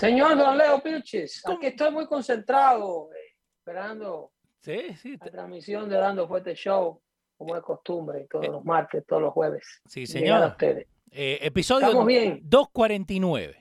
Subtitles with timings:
[0.00, 5.96] Señor Don Leo Pilches, aquí estoy muy concentrado, eh, esperando Sí, sí, la transmisión de
[5.96, 7.00] Dando Fuerte Show,
[7.36, 9.80] como es costumbre, todos los martes, todos los jueves.
[9.86, 10.50] sí, Llegar a señor.
[10.52, 10.86] ustedes.
[11.12, 12.40] Eh, episodio Estamos bien.
[12.44, 13.56] 249.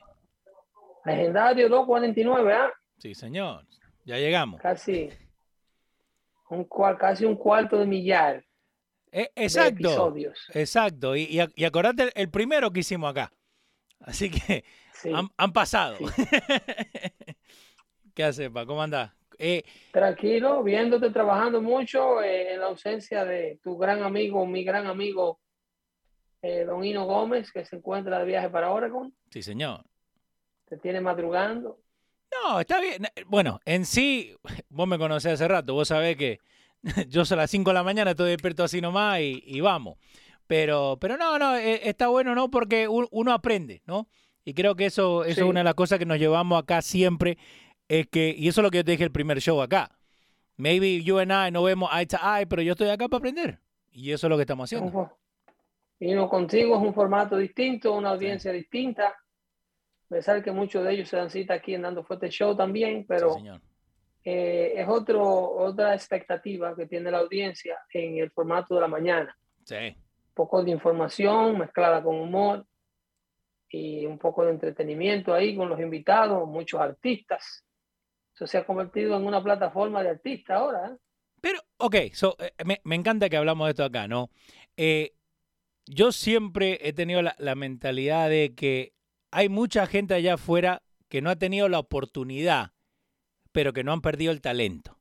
[1.05, 2.71] Legendario 249, ¿ah?
[2.97, 3.65] Sí, señor.
[4.05, 4.61] Ya llegamos.
[4.61, 5.09] Casi
[6.49, 6.67] un,
[6.99, 8.43] casi un cuarto de millar
[9.11, 9.87] Eh, de exacto.
[9.87, 10.37] episodios.
[10.53, 11.15] Exacto.
[11.15, 13.31] Y, y, y acordate el, el primero que hicimos acá.
[14.01, 14.63] Así que
[15.01, 15.11] Sí.
[15.13, 15.97] han, han pasado.
[15.97, 16.05] Sí.
[18.13, 18.65] ¿Qué hace, pa?
[18.65, 19.11] ¿Cómo andás?
[19.37, 24.87] Eh, Tranquilo, viéndote trabajando mucho eh, en la ausencia de tu gran amigo, mi gran
[24.87, 25.39] amigo,
[26.41, 29.13] eh, Don Hino Gómez, que se encuentra de viaje para Oregon.
[29.29, 29.85] sí, señor.
[30.67, 31.79] Te tiene madrugando.
[32.43, 33.07] No, está bien.
[33.27, 34.35] Bueno, en sí,
[34.69, 36.39] vos me conocés hace rato, vos sabés que
[37.07, 39.97] yo a las 5 de la mañana estoy despierto así nomás y, y vamos.
[40.47, 42.49] Pero, pero no, no, eh, está bueno, ¿no?
[42.51, 44.07] Porque un- uno aprende, ¿no?
[44.45, 45.41] Y creo que eso, eso Sí.
[45.41, 47.37] es una de las cosas que nos llevamos acá siempre,
[47.87, 49.89] es que, y eso es lo que yo te dije el primer show acá.
[50.57, 53.59] Maybe you and I no vemos eye to eye, pero yo estoy acá para aprender.
[53.91, 54.91] Y eso es lo que estamos haciendo.
[54.91, 55.11] fo-
[55.99, 59.07] Y no contigo es un formato distinto, una audiencia distinta.
[59.09, 63.05] A pesar que muchos de ellos se dan cita aquí en Dando Fuerte Show también,
[63.07, 63.47] pero Sí,
[64.25, 69.37] eh, es otro, otra expectativa que tiene la audiencia en el formato de la mañana.
[69.63, 69.75] Sí.
[69.75, 72.65] Un poco de información mezclada con humor
[73.69, 77.65] y un poco de entretenimiento ahí con los invitados, muchos artistas.
[78.33, 80.87] Eso se ha convertido en una plataforma de artistas ahora.
[80.87, 80.97] ¿eh?
[81.41, 84.29] Pero, ok, so, eh, me, me encanta que hablamos de esto acá, ¿no?
[84.77, 85.13] Eh,
[85.85, 88.93] yo siempre he tenido la, la mentalidad de que
[89.31, 92.71] hay mucha gente allá afuera que no ha tenido la oportunidad,
[93.51, 94.99] pero que no han perdido el talento.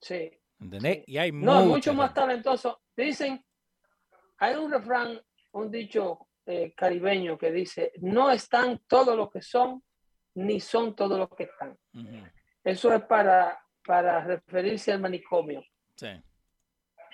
[0.00, 0.30] Sí.
[0.60, 0.98] ¿Entendés?
[0.98, 1.04] Sí.
[1.06, 2.80] Y hay No, mucho más talentoso.
[2.96, 3.44] Dicen,
[4.38, 5.20] hay un refrán,
[5.52, 9.82] un dicho eh, caribeño que dice, no están todos los que son,
[10.34, 11.76] ni son todos los que están.
[12.64, 15.62] Eso es para, para referirse al manicomio.
[15.96, 16.08] Sí,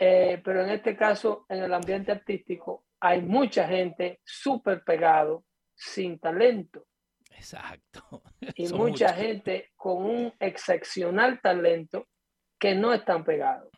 [0.00, 5.44] Eh, pero en este caso, en el ambiente artístico, hay mucha gente súper pegado,
[5.74, 6.86] sin talento,
[7.30, 8.22] exacto.
[8.56, 9.20] y Son mucha muchos.
[9.22, 12.08] gente con un excepcional talento
[12.58, 13.70] que no están pegados.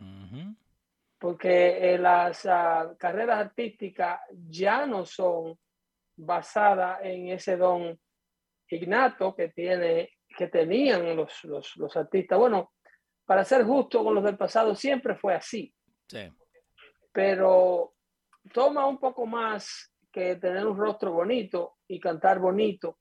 [1.20, 5.58] Porque eh, las ah, carreras artísticas ya no son
[6.16, 8.00] basadas en ese don
[8.70, 12.38] innato que, tiene, que tenían los, los, los artistas.
[12.38, 12.72] Bueno,
[13.26, 15.72] para ser justo con los del pasado, siempre fue así,
[16.08, 16.28] Sí,
[17.12, 17.94] pero
[18.52, 22.98] toma un poco más que tener un rostro bonito y cantar bonito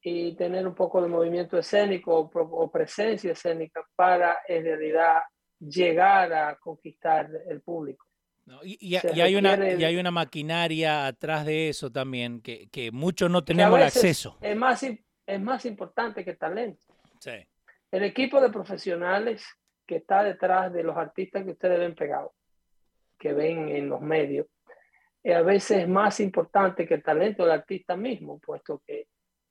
[0.00, 5.20] y tener un poco de movimiento escénico o presencia escénica para en realidad
[5.60, 8.06] llegar a conquistar el público.
[8.46, 12.40] No, y, y- Se y hay una, y hay una maquinaria atrás de eso también,
[12.40, 14.38] que, que muchos no que tenemos el acceso.
[14.40, 16.86] Es más, es más importante que el talento.
[17.20, 17.32] Sí,
[17.90, 19.44] El equipo de profesionales
[19.86, 22.32] que está detrás de los artistas que ustedes ven pegados,
[23.18, 24.46] que ven en los medios,
[25.24, 29.08] eh, a veces es más importante que el talento del artista mismo, puesto que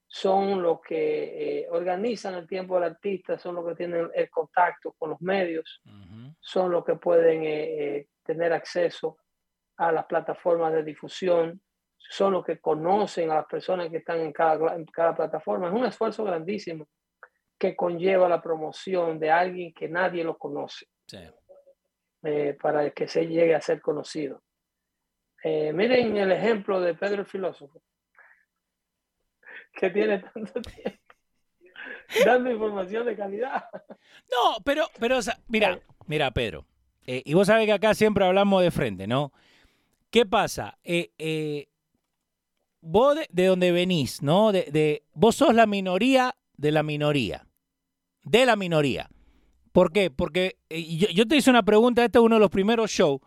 [0.07, 4.93] son los que eh, organizan el tiempo del artista, son los que tienen el contacto
[4.97, 5.81] con los medios,
[6.39, 9.17] son los que pueden eh, eh, tener acceso
[9.77, 11.61] a las plataformas de difusión,
[11.97, 15.67] son los que conocen a las personas que están en cada, en cada plataforma.
[15.67, 16.87] Es un esfuerzo grandísimo
[17.57, 21.19] que conlleva la promoción de alguien que nadie lo conoce sí.
[22.23, 24.41] eh, para que se llegue a ser conocido.
[25.43, 27.81] Eh, miren el ejemplo de Pedro el filósofo.
[29.77, 31.07] Que tiene tanto tiempo
[32.25, 33.65] dando información de calidad.
[34.29, 36.65] No, pero, pero, mira, mira, Pedro,
[37.05, 39.31] eh, y vos sabés que acá siempre hablamos de frente, ¿no?
[40.09, 40.77] ¿Qué pasa?
[40.83, 41.67] Eh, eh,
[42.81, 44.51] vos de, donde venís, ¿no?
[44.51, 47.47] De, vos sos la minoría de la minoría.
[48.23, 49.09] De la minoría.
[49.71, 50.11] ¿Por qué?
[50.11, 53.21] Porque yo, yo, te hice una pregunta, este es uno de los primeros shows,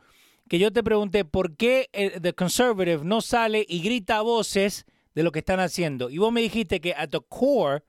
[0.48, 1.88] que yo te pregunté por qué
[2.20, 4.84] The Conservative no sale y grita voces
[5.14, 6.10] de lo que están haciendo.
[6.10, 7.82] Y vos me dijiste que at the core,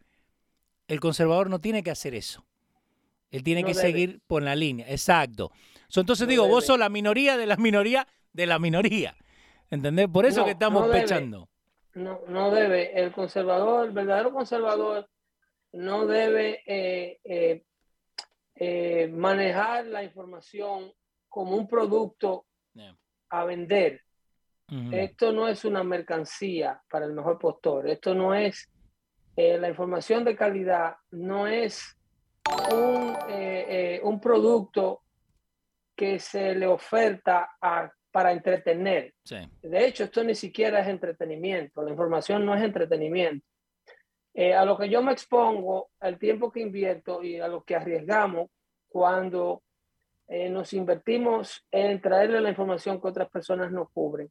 [0.88, 2.46] el conservador no tiene que hacer eso.
[3.32, 4.90] Él tiene que seguir por la línea.
[4.90, 5.52] Exacto.
[5.96, 9.16] entonces digo, vos sos la minoría de la minoría de la minoría.
[9.70, 10.08] ¿Entendés?
[10.10, 11.50] Por eso que estamos pechando.
[11.94, 13.00] No, no debe.
[13.00, 15.10] El conservador, el verdadero conservador,
[15.74, 17.64] no debe eh, eh,
[18.56, 20.92] eh, manejar la información
[21.30, 22.46] como un producto
[23.30, 24.02] a vender.
[24.92, 27.90] Esto no es una mercancía para el mejor postor.
[27.90, 28.72] Esto no es
[29.36, 31.98] la información de calidad, no es
[32.72, 33.18] un,
[34.04, 35.04] un producto
[35.96, 39.14] que se le oferta a para entretener.
[39.62, 43.46] De hecho, esto ni siquiera es entretenimiento, la información no es entretenimiento.
[44.34, 47.76] Eh, a lo que yo me expongo, al tiempo que invierto y a lo que
[47.76, 48.50] arriesgamos
[48.88, 49.64] cuando
[50.28, 54.30] eh, nos invertimos en traerle la información que otras personas no cubren,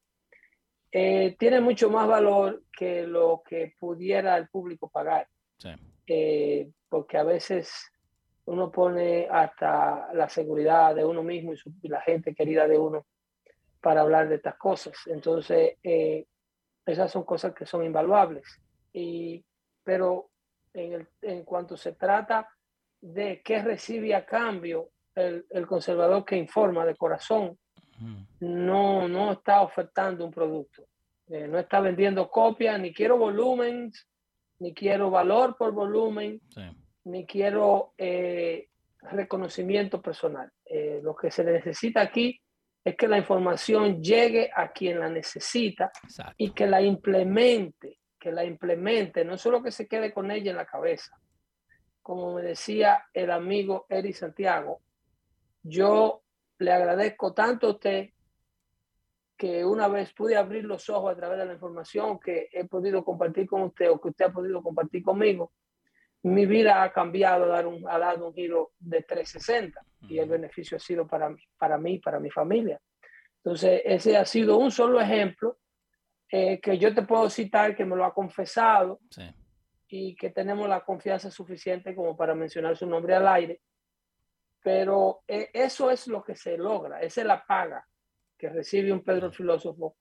[0.92, 5.28] eh, tiene mucho más valor que lo que pudiera el público pagar.
[6.88, 7.92] porque a veces
[8.46, 11.52] uno pone hasta la seguridad de uno mismo
[11.82, 13.06] y la gente querida de uno
[13.80, 14.96] para hablar de estas cosas.
[15.06, 16.26] Entonces, eh,
[16.84, 18.44] esas son cosas que son invaluables.
[18.92, 19.44] Y,
[19.84, 20.30] pero
[20.74, 22.48] en, el, en cuanto se trata
[23.00, 27.56] de qué recibe a cambio el, el conservador que informa de corazón,
[28.40, 30.86] no, no está ofertando un producto.
[31.28, 33.92] Eh, no está vendiendo copias, ni quiero volumen,
[34.58, 36.40] ni quiero valor por volumen,
[37.04, 38.68] ni quiero eh,
[39.02, 40.50] reconocimiento personal.
[41.02, 42.40] lo que se necesita aquí
[42.84, 45.92] es que la información llegue a quien la necesita
[46.36, 50.56] y que la implemente, que la implemente, no solo que se quede con ella en
[50.56, 51.16] la cabeza.
[52.02, 54.80] Como me decía el amigo Eri Santiago,
[55.62, 56.22] yo
[56.60, 58.10] le agradezco tanto a usted
[59.36, 63.02] que una vez pude abrir los ojos a través de la información que he podido
[63.02, 65.52] compartir con usted o que usted ha podido compartir conmigo,
[66.22, 71.06] mi vida ha cambiado, ha dado un giro de 360 y el beneficio ha sido
[71.06, 72.78] para mí, para mí, para mi familia.
[73.36, 75.56] Entonces, ese ha sido un solo ejemplo
[76.30, 79.00] eh, que yo te puedo citar, que me lo ha confesado
[79.88, 83.62] y que tenemos la confianza suficiente como para mencionar su nombre al aire.
[84.62, 87.86] Pero eh, eso es lo que se logra, esa es la paga
[88.36, 89.96] que recibe un Pedro filósofo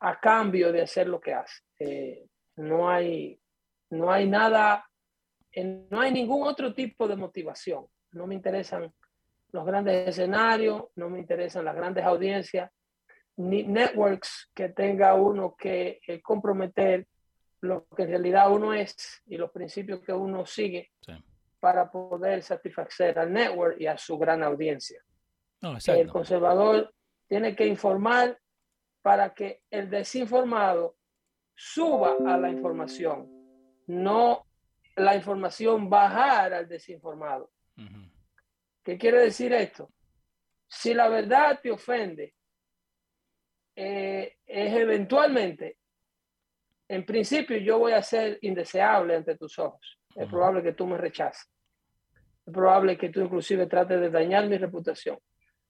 [0.00, 1.62] a cambio de hacer lo que hace.
[1.78, 2.26] Eh,
[2.56, 3.40] no, hay,
[3.90, 4.88] no hay nada
[5.64, 7.86] no hay ningún otro tipo de motivación.
[8.12, 8.92] No me interesan
[9.52, 12.70] los grandes escenarios, no me interesan las grandes audiencias,
[13.36, 17.06] ni networks que tenga uno que eh, comprometer
[17.60, 20.90] lo que en realidad uno es y los principios que uno sigue
[21.60, 25.02] para poder satisfacer al network y a su gran audiencia.
[25.86, 26.92] el conservador
[27.26, 28.38] tiene que informar
[29.02, 30.96] para que el desinformado
[31.54, 33.28] suba a la información,
[33.86, 34.46] no
[34.96, 37.50] la información bajar al desinformado.
[38.82, 39.92] ¿Qué quiere decir esto?
[40.66, 42.34] Si la verdad te ofende,
[43.76, 45.78] eh, es eventualmente,
[46.88, 49.97] en principio yo voy a ser indeseable ante tus ojos.
[50.18, 51.48] Es probable que tú me rechaces.
[52.44, 55.18] Es probable que tú inclusive trates de dañar mi reputación.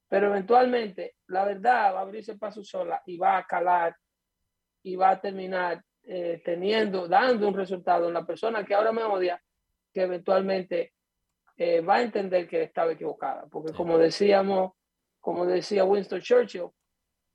[0.08, 3.94] Pero eventualmente la verdad va a abrirse paso sola y va a calar
[4.82, 9.02] y va a terminar eh, teniendo, dando un resultado en la persona que ahora me
[9.02, 9.38] odia,
[9.92, 10.94] que eventualmente
[11.58, 13.46] eh, va a entender que estaba equivocada.
[13.50, 14.72] Porque como decíamos,
[15.20, 16.70] como decía Winston Churchill,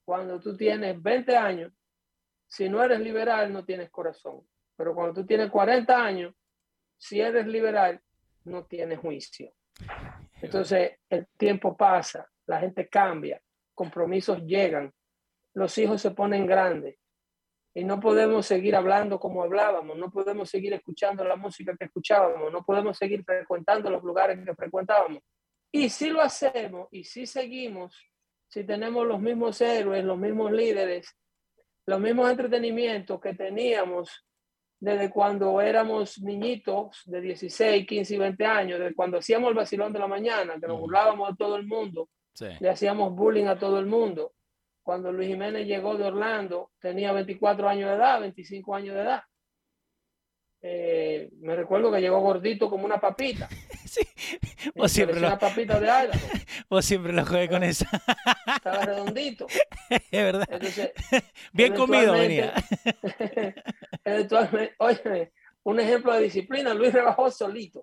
[0.03, 1.71] cuando tú tienes 20 años,
[2.47, 4.41] si no eres liberal, no tienes corazón.
[4.75, 6.33] Pero cuando tú tienes 40 años,
[6.97, 8.01] si eres liberal,
[8.45, 9.53] no tienes juicio.
[10.41, 13.41] Entonces, el tiempo pasa, la gente cambia,
[13.73, 14.93] compromisos llegan,
[15.53, 16.97] los hijos se ponen grandes,
[17.75, 22.51] y no podemos seguir hablando como hablábamos, no podemos seguir escuchando la música que escuchábamos,
[22.51, 25.23] no podemos seguir frecuentando los lugares que frecuentábamos.
[25.71, 27.97] Y si lo hacemos y si seguimos,
[28.47, 31.17] si tenemos los mismos héroes, los mismos líderes,
[31.87, 34.23] los mismos entretenimientos que teníamos
[34.83, 39.93] desde cuando éramos niñitos de 16, 15 y 20 años, desde cuando hacíamos el vacilón
[39.93, 42.09] de la mañana, que nos burlábamos a todo el mundo,
[42.59, 44.33] le hacíamos bullying a todo el mundo,
[44.81, 49.23] cuando Luis Jiménez llegó de Orlando, tenía 24 años de edad, 25 años de edad.
[50.65, 53.49] Eh, me recuerdo que llegó gordito como una papita.
[53.85, 54.01] sí.
[54.73, 56.19] Vos siempre, lo, Una papita de Idaho.
[56.69, 57.85] vos siempre lo jugué con esa.
[58.55, 59.45] Estaba redondito.
[59.89, 60.47] es verdad.
[60.49, 60.91] Entonces,
[61.51, 62.53] Bien comido venía.
[64.77, 65.31] oye,
[65.63, 67.81] un ejemplo de disciplina, Luis rebajó solito.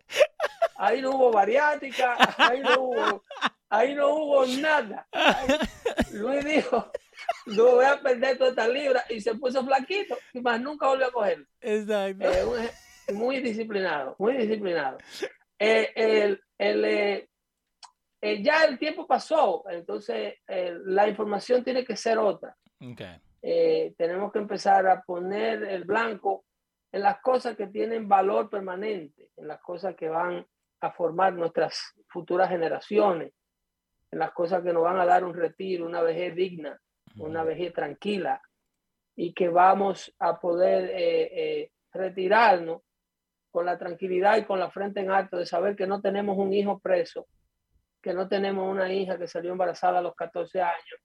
[0.76, 3.22] Ahí no hubo variática, ahí no hubo,
[3.68, 5.06] ahí no hubo nada.
[5.12, 5.58] Ahí-
[6.12, 6.90] Luis dijo,
[7.46, 11.06] no voy a perder toda esta libra y se puso flaquito y más nunca volvió
[11.06, 11.46] a cogerlo.
[11.60, 12.24] Exacto.
[12.30, 14.98] Eh, muy disciplinado, muy disciplinado.
[15.58, 17.28] Eh, el- el, eh,
[18.42, 22.56] ya el tiempo pasó, entonces la información tiene que ser otra.
[23.42, 26.44] Tenemos que empezar a poner el blanco
[26.92, 30.46] en las cosas que tienen valor permanente, en las cosas que van
[30.80, 33.32] a formar nuestras futuras generaciones,
[34.10, 36.78] en las cosas que nos van a dar un retiro, una vejez digna,
[37.16, 38.40] una vejez tranquila
[39.16, 42.82] y que vamos a poder eh, eh, retirarnos
[43.50, 46.52] con la tranquilidad y con la frente en alto de saber que no tenemos un
[46.52, 47.26] hijo preso,
[48.00, 51.00] que no tenemos una hija que salió embarazada a los 14 años,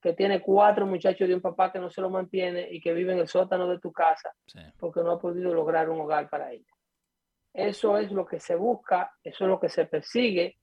[0.00, 3.12] que tiene cuatro muchachos de un papá que no se lo mantiene y que vive
[3.12, 4.60] en el sótano de tu casa Sí.
[4.78, 6.66] porque no ha podido lograr un hogar para ella.
[7.52, 10.56] Eso es lo que se busca, eso es lo que se persigue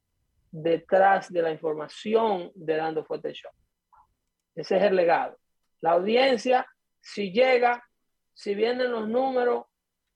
[0.51, 3.51] detrás de la información de Dando Fuerte Show.
[4.55, 5.37] Ese es el legado.
[5.81, 6.67] La audiencia,
[6.99, 7.83] si llega,
[8.33, 9.65] si vienen los números,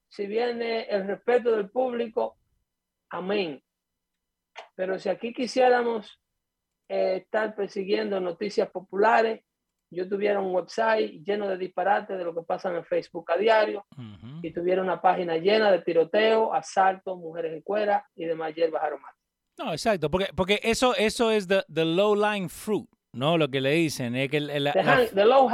[0.10, 2.38] si viene el respeto del público,
[3.10, 3.62] amén.
[4.76, 6.20] Pero si aquí quisiéramos
[6.88, 9.44] eh, estar persiguiendo noticias populares,
[9.92, 13.86] yo tuviera un website lleno de disparates de lo que pasa en Facebook a diario
[14.42, 19.24] y tuviera una página llena de tiroteo, asaltos, mujeres en cuera y demás hierbas aromáticas.
[19.58, 23.38] No, exacto, porque, porque eso, eso es the, the low-lying fruit, ¿no?
[23.38, 25.48] Lo que le dicen, es que el- la- The, la- hang- the low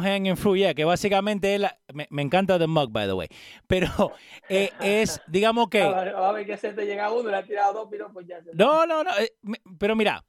[0.00, 0.34] hanging.
[0.34, 3.28] the fruit, yeah, que básicamente es la, me, me encanta The Mug, by the way,
[3.66, 3.86] pero
[4.48, 5.82] eh, es, digamos que...
[5.82, 8.42] A ver, que se te llega uno, le ha tirado dos piropos ya.
[8.42, 9.10] se- No, no, no.
[9.18, 10.24] eh, me- pero mira,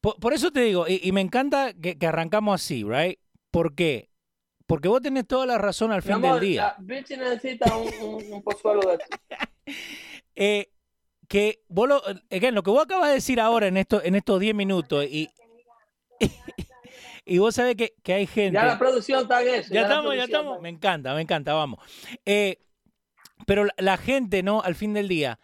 [0.00, 3.18] por, por eso te digo, y, y me encanta que, que arrancamos así, ¿right?
[3.50, 4.08] ¿Por qué?
[4.66, 6.62] Porque vos tenés toda la razón al Mi fin amor, del día.
[6.62, 8.98] la bitch necesita un, un, un pozuelo de.
[10.36, 10.70] Eh,
[11.30, 14.40] que vos lo, again, lo que vos acabas de decir ahora en, esto, en estos
[14.40, 15.30] 10 minutos, y,
[17.24, 18.54] y vos sabés que, que hay gente.
[18.54, 19.72] Ya la producción está en eso.
[19.72, 20.60] Ya estamos, ya estamos.
[20.60, 21.78] Me en- encanta, me encanta, vamos.
[22.26, 22.58] Eh,
[23.46, 24.60] pero la, la gente, ¿no?
[24.60, 25.38] Al fin del día,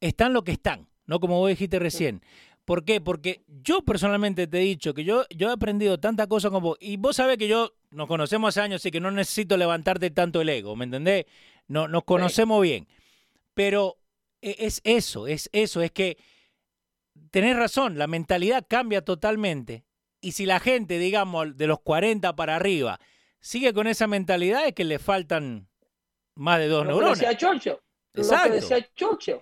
[0.00, 1.20] están lo que están, ¿no?
[1.20, 2.22] Como vos dijiste recién.
[2.66, 3.00] ¿Por qué?
[3.00, 6.78] Porque yo personalmente te he dicho que yo, yo he aprendido tantas cosas como vos.
[6.80, 10.42] Y vos sabés que yo nos conocemos hace años, así que no necesito levantarte tanto
[10.42, 11.24] el ego, ¿me entendés?
[11.66, 12.86] No, nos conocemos bien.
[13.54, 13.96] Pero
[14.42, 16.16] es eso, es eso, es que
[17.30, 19.84] tenés razón, la mentalidad cambia totalmente.
[20.20, 22.98] Y si la gente, digamos, de los 40 para arriba,
[23.40, 25.68] sigue con esa mentalidad, es que le faltan
[26.34, 27.18] más de dos Lo que neuronas.
[27.18, 27.76] decía Churchill.
[28.12, 29.40] Lo que decía Churchill.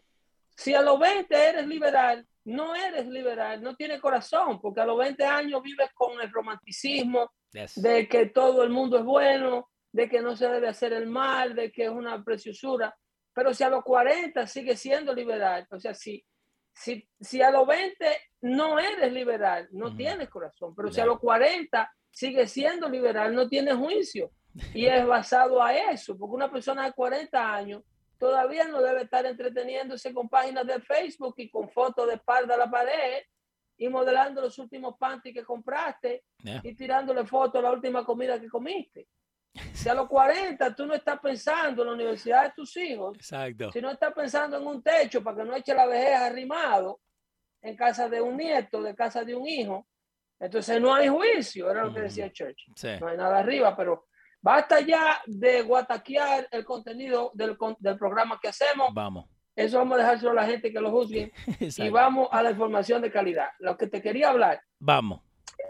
[0.57, 4.99] Si a los 20 eres liberal, no eres liberal, no tienes corazón, porque a los
[4.99, 7.81] 20 años vives con el romanticismo Yes.
[7.81, 11.55] de que todo el mundo es bueno, de que no se debe hacer el mal,
[11.55, 12.95] de que es una preciosura.
[13.39, 16.27] Pero si a los 40 sigue siendo liberal, o sea, si,
[16.73, 18.05] si, si a los 20
[18.41, 23.49] no eres liberal, no tienes corazón, pero si a los 40 sigue siendo liberal, no
[23.49, 24.33] tienes juicio.
[24.75, 27.85] Y es basado a eso, porque una persona de 40 años
[28.19, 32.59] todavía no debe estar entreteniéndose con páginas de Facebook y con fotos de espalda a
[32.59, 33.23] la pared
[33.77, 36.61] y modelando los últimos panties que compraste Yeah.
[36.65, 39.07] y tirándole fotos a la última comida que comiste.
[39.73, 43.73] Si a los 40 tú no estás pensando en la universidad de tus hijos, Exacto.
[43.73, 47.01] si no estás pensando en un techo para que no eche la vejez arrimado
[47.63, 49.87] en casa de un nieto, de casa de un hijo,
[50.39, 52.67] entonces no hay juicio, era lo que decía Church.
[52.77, 52.89] Sí.
[53.01, 54.07] No hay nada arriba, pero
[54.41, 58.91] basta ya de guataquear el contenido del, del programa que hacemos.
[58.95, 59.27] Vamos.
[59.57, 63.03] Eso vamos a dejárselo a la gente que lo juzgue y vamos a la información
[63.03, 63.49] de calidad.
[63.59, 65.21] Lo que te quería hablar Vamos.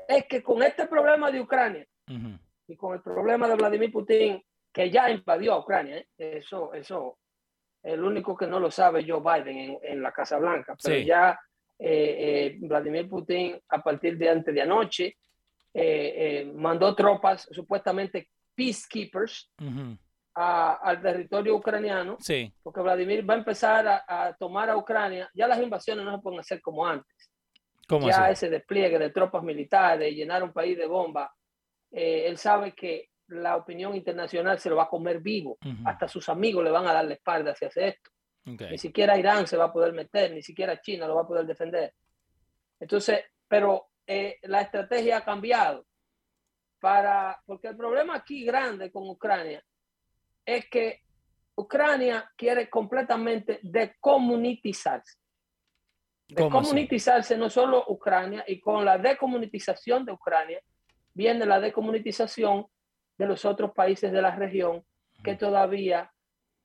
[0.06, 1.86] es que con este problema de Ucrania.
[2.68, 6.08] Y con el problema de Vladimir Putin, que ya invadió a Ucrania, ¿eh?
[6.18, 7.18] eso, eso,
[7.82, 11.04] el único que no lo sabe Joe Biden en, en la Casa Blanca, pero Sí.
[11.06, 11.38] ya
[11.80, 18.28] eh, eh, Vladimir Putin, a partir de antes de anoche, eh, eh, mandó tropas, supuestamente
[18.54, 19.96] peacekeepers, Ujú.
[20.34, 22.52] a- al territorio ucraniano, Sí.
[22.62, 25.30] porque Vladimir va a empezar a, a tomar a Ucrania.
[25.34, 27.30] Ya las invasiones no se pueden hacer como antes
[27.86, 28.32] ¿Cómo ya así?
[28.32, 31.30] ese despliegue de tropas militares, llenar un país de bombas,
[31.90, 35.58] eh, él sabe que la opinión internacional se lo va a comer vivo.
[35.64, 35.82] Ujú.
[35.86, 38.10] Hasta sus amigos le van a dar la espalda si hace esto.
[38.46, 38.62] Ok.
[38.70, 41.46] Ni siquiera Irán se va a poder meter, ni siquiera China lo va a poder
[41.46, 41.94] defender.
[42.80, 45.84] Entonces, pero eh, la estrategia ha cambiado.
[46.80, 49.62] Para, porque el problema aquí grande con Ucrania
[50.46, 51.02] es que
[51.56, 55.18] Ucrania quiere completamente decomunitizarse.
[56.28, 60.62] Decomunitizarse no solo Ucrania, y con la decomunitización de Ucrania
[61.18, 62.66] viene la decomunitización
[63.18, 64.84] de los otros países de la región
[65.24, 66.12] que todavía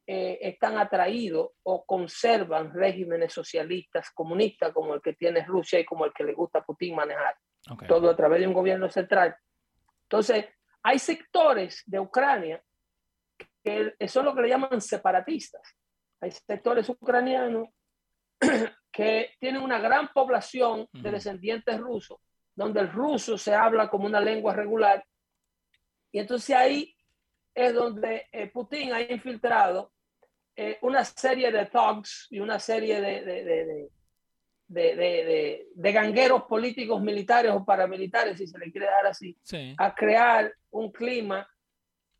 [0.05, 6.05] eh, están atraídos o conservan regímenes socialistas, comunistas, como el que tiene Rusia y como
[6.05, 7.36] el que le gusta a Putin manejar.
[7.88, 9.36] Todo a través de un gobierno central.
[10.03, 10.45] Entonces,
[10.83, 12.63] hay sectores de Ucrania
[13.63, 15.63] que son lo que le llaman separatistas.
[16.22, 17.69] Hay sectores ucranianos
[18.91, 22.19] que tienen una gran población de descendientes rusos,
[22.55, 25.03] donde el ruso se habla como una lengua regular.
[26.12, 26.95] Y entonces ahí
[27.53, 29.91] es donde eh, Putin ha infiltrado
[30.55, 33.89] eh, una serie de thugs y una serie de, de,
[34.67, 39.36] de, de, gangueros políticos, militares o paramilitares, si se le quiere dar así,
[39.77, 41.48] a crear un clima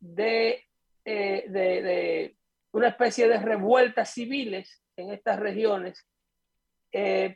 [0.00, 0.64] de,
[1.04, 2.36] eh, de,
[2.72, 6.04] una especie de revueltas civiles en estas regiones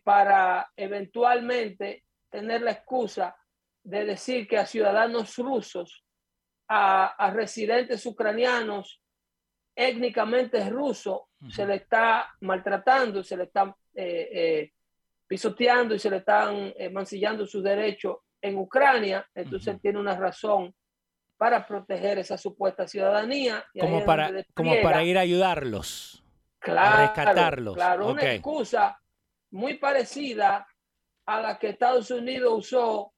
[0.05, 3.37] para eventualmente tener la excusa
[3.83, 6.05] de decir que a ciudadanos rusos
[6.69, 9.01] a, residentes ucranianos
[9.75, 14.73] étnicamente rusos se le está maltratando, se le está eh, eh,
[15.27, 20.75] pisoteando y se le están eh, mancillando sus derechos en Ucrania, entonces tiene una razón
[21.37, 23.65] para proteger esa supuesta ciudadanía.
[23.79, 26.25] como, para, como para ir a ayudarlos,
[26.61, 27.75] a rescatarlos.
[27.75, 29.01] Claro, una excusa
[29.51, 30.67] muy parecida
[31.29, 33.13] a la que Estados Unidos usó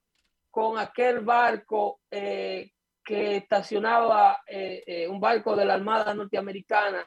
[0.50, 7.06] con aquel barco que estacionaba eh, eh, un barco de la Armada norteamericana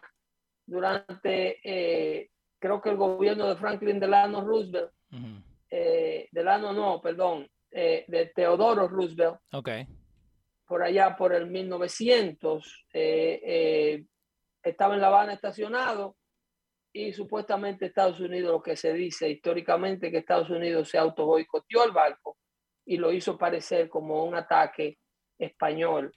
[0.65, 4.91] durante, eh, creo que el gobierno de Franklin Delano Roosevelt,
[6.31, 9.39] Delano no, perdón, de Teodoro Roosevelt.
[9.51, 9.85] Okay.
[10.65, 12.85] Por allá, por el 1900,
[14.61, 16.15] estaba en La Habana estacionado
[16.93, 21.83] y supuestamente Estados Unidos, lo que se dice históricamente, que Estados Unidos se auto boicoteó
[21.83, 22.37] el barco
[22.85, 24.99] y lo hizo parecer como un ataque
[25.39, 26.13] español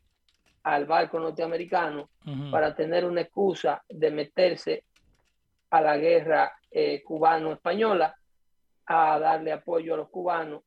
[0.64, 2.10] al barco norteamericano
[2.50, 4.84] para tener una excusa de meterse
[5.70, 8.14] a la guerra eh, cubano-española,
[8.86, 10.62] a darle apoyo a los cubanos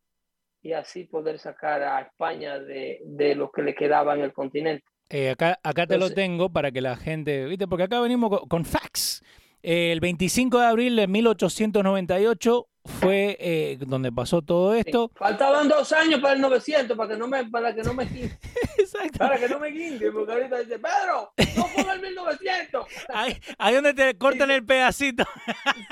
[0.62, 4.86] y así poder sacar a España de, de lo que le quedaba en el continente.
[5.10, 7.68] Eh, acá acá te lo tengo para que la gente, ¿viste?
[7.68, 9.19] Porque acá venimos con, con facts.
[9.62, 15.12] El 25 de abril de 1898 fue eh, donde pasó todo esto.
[15.16, 18.08] Faltaban dos años para el 900, para que no me, para que no me
[19.18, 22.86] Para que no me guinde, porque ahorita dice, Pedro, no ponga el 1900.
[23.10, 25.26] Ahí, ahí donde te cortan el pedacito.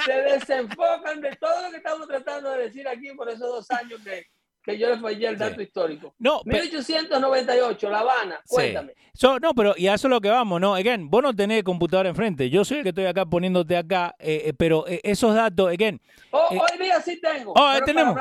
[0.05, 4.01] Se desenfocan de todo lo que estamos tratando de decir aquí por esos dos años
[4.03, 4.25] que,
[4.67, 6.13] que yo le fallé el dato histórico.
[6.19, 8.95] No, 1898, La Habana, cuéntame.
[9.41, 10.75] no, pero y a eso es lo que vamos, ¿no?
[10.75, 12.49] Again, vos no tenés computadora enfrente.
[12.49, 16.01] Yo soy el que estoy acá poniéndote acá, eh, eh, pero eh, esos datos, again.
[16.31, 17.53] Oh, hoy día sí tengo.
[17.55, 18.13] Oh, tenemos.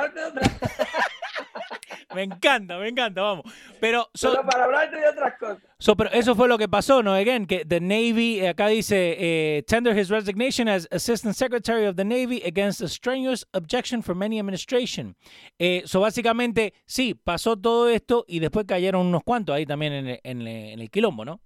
[2.15, 3.53] me encanta, me encanta, vamos.
[3.81, 4.09] Pero,
[4.49, 5.66] para hablarte de otras cosas.
[5.97, 7.13] Pero eso fue lo que pasó, ¿no?
[7.15, 11.97] Again, que the Navy, eh, acá dice, eh, tender his resignation as Assistant Secretary of
[11.97, 15.17] the Navy against a strenuous objection from many administration.
[15.59, 20.21] Eh, so, básicamente, sí, pasó todo esto y después cayeron unos cuantos ahí también en,
[20.23, 20.47] en,
[20.81, 21.41] el quilombo, ¿no?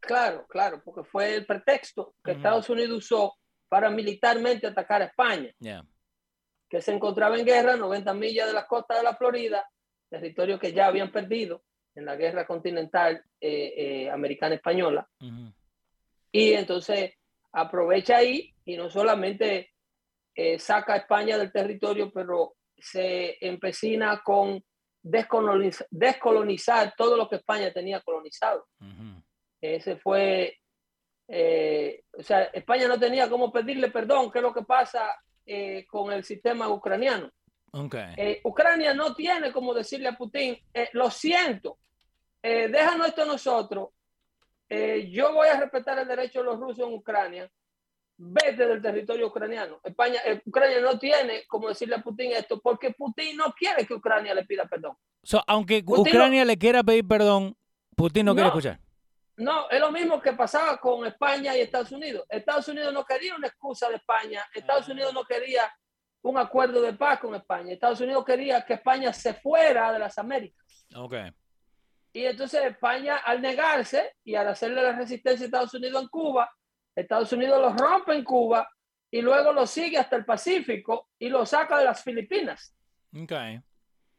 [0.00, 3.34] Claro, claro, porque fue el pretexto que Estados Unidos usó
[3.68, 5.50] para militarmente atacar a España.
[5.58, 5.84] Yeah
[6.74, 9.64] que se encontraba en guerra 90 millas de la costa de la Florida,
[10.10, 11.62] territorio que ya habían perdido
[11.94, 15.08] en la guerra continental eh, eh, americana-española.
[16.32, 17.14] Y entonces
[17.52, 19.70] aprovecha ahí y no solamente
[20.34, 24.62] eh, saca a España del territorio, pero se empecina con
[25.00, 28.66] descolonizar, descolonizar, todo lo que España tenía colonizado.
[29.60, 30.58] Ese fue,
[31.28, 35.14] o sea, España no tenía cómo pedirle perdón, ¿qué es lo que pasa
[35.46, 37.30] eh, con el sistema ucraniano.
[38.16, 41.78] Eh, Ucrania no tiene como decirle a Putin, eh, lo siento,
[42.42, 43.88] déjanos esto a nosotros,
[44.68, 47.50] yo voy a respetar el derecho de los rusos en Ucrania,
[48.16, 49.80] vete del territorio ucraniano.
[49.82, 54.34] España, Ucrania no tiene como decirle a Putin esto, porque Putin no quiere que Ucrania
[54.34, 54.96] le pida perdón.
[55.46, 57.56] aunque Ucrania le quiera pedir perdón,
[57.96, 58.78] Putin no quiere escuchar.
[59.36, 62.24] No, es lo mismo que pasaba con España y Estados Unidos.
[62.28, 64.44] Estados Unidos no quería una excusa de España.
[64.54, 65.72] Estados Unidos no quería
[66.24, 67.72] un acuerdo de paz con España.
[67.72, 70.86] Estados Unidos quería que España se fuera de las Américas.
[70.94, 71.30] Okay.
[72.14, 76.50] Y entonces España, al negarse y al hacerle la resistencia a Estados Unidos en Cuba,
[76.96, 78.68] Estados Unidos lo rompe en Cuba
[79.10, 82.74] y luego lo sigue hasta el Pacífico y lo saca de las Filipinas.
[83.12, 83.60] Okay.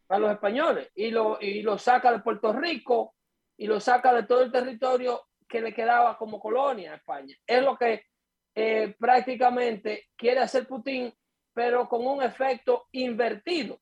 [0.05, 0.91] Para los españoles.
[0.93, 3.15] Y lo, y lo saca de Puerto Rico
[3.57, 7.35] y lo saca de todo el territorio que le quedaba como colonia a España.
[7.47, 8.05] Es lo que
[8.53, 11.11] eh, prácticamente quiere hacer Putin,
[11.55, 13.79] pero con un efecto invertido.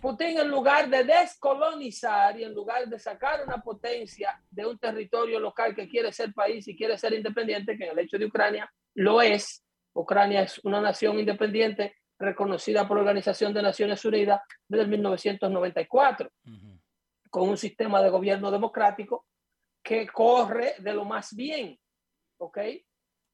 [0.00, 5.40] Putin, en lugar de descolonizar y en lugar de sacar una potencia de un territorio
[5.40, 8.70] local que quiere ser país y quiere ser independiente, que en el hecho de Ucrania
[8.94, 14.86] lo es, Ucrania es una nación independiente reconocida por la Organización de Naciones Unidas desde
[14.86, 16.30] 1994,
[17.30, 19.26] con un sistema de gobierno democrático
[19.82, 21.78] que corre de lo más bien,
[22.38, 22.58] ¿ok?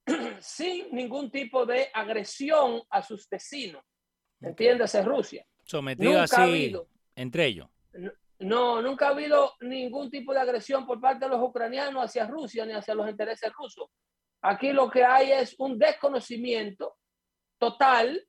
[0.41, 3.83] Sin ningún tipo de agresión a sus vecinos,
[4.41, 5.47] entiéndase Rusia.
[5.65, 6.75] Sometido así
[7.17, 7.69] entre ellos.
[8.41, 12.67] No, nunca ha habido ningún tipo de agresión por parte de los ucranianos hacia Rusia
[12.67, 13.89] ni hacia los intereses rusos.
[14.43, 16.97] Aquí lo que hay es un desconocimiento
[17.59, 18.23] total,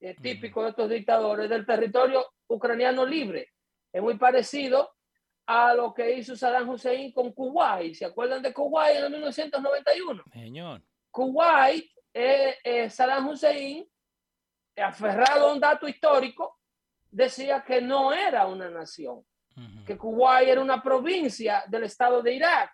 [0.00, 3.50] eh, típico de estos dictadores, del territorio ucraniano libre.
[3.92, 4.90] Es muy parecido
[5.46, 7.94] a lo que hizo Saddam Hussein con Kuwait.
[7.94, 10.24] ¿Se acuerdan de Kuwait en 1991?
[10.32, 10.82] Señor.
[11.12, 13.86] Kuwait, eh, eh, Saddam Hussein,
[14.76, 16.58] aferrado a un dato histórico,
[17.10, 19.24] decía que no era una nación,
[19.86, 22.72] que Kuwait era una provincia del Estado de Irak.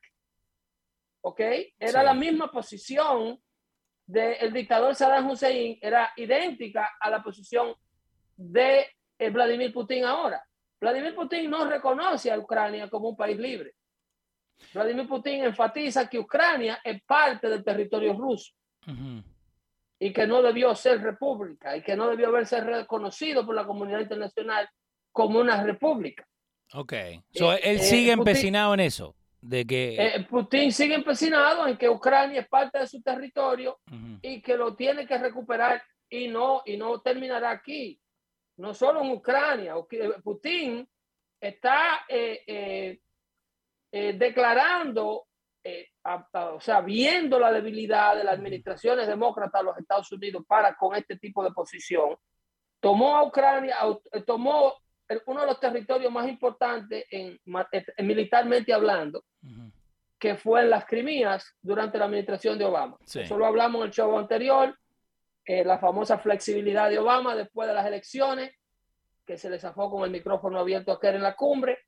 [1.21, 1.41] ¿Ok?
[1.79, 3.39] Era la misma posición
[4.07, 7.75] del dictador Saddam Hussein, era idéntica a la posición
[8.37, 8.87] de
[9.19, 10.43] eh, Vladimir Putin ahora.
[10.81, 13.75] Vladimir Putin no reconoce a Ucrania como un país libre.
[14.73, 18.53] Vladimir Putin enfatiza que Ucrania es parte del territorio ruso
[19.99, 24.01] y que no debió ser república y que no debió haberse reconocido por la comunidad
[24.01, 24.69] internacional
[25.13, 26.27] como una república.
[26.75, 26.93] Ok.
[26.93, 29.15] Eh, él eh, sigue empecinado en eso.
[29.41, 29.95] De que...
[29.97, 33.79] Eh, Putin sigue empecinado en que Ucrania es parte de su territorio
[34.21, 38.01] y que lo tiene que recuperar y no, y no terminará aquí.
[38.57, 39.75] No solo en Ucrania.
[40.23, 40.89] Putin
[41.41, 42.05] está
[43.91, 45.25] declarando
[46.33, 50.95] o sea, viendo la debilidad de las administraciones demócratas de los Estados Unidos para con
[50.95, 52.17] este tipo de posición,
[52.81, 53.77] tomó a Ucrania,
[54.13, 54.75] eh, tomó
[55.27, 57.41] uno de los territorios más importantes en,
[57.99, 59.25] militarmente hablando,
[60.19, 62.99] que fue en las Crimías durante la administración de Obama.
[63.07, 64.77] Eso lo hablamos en el show anterior,
[65.47, 68.55] eh, la famosa flexibilidad de Obama después de las elecciones,
[69.25, 71.79] que se le zafó con el micrófono abierto a en la cumbre,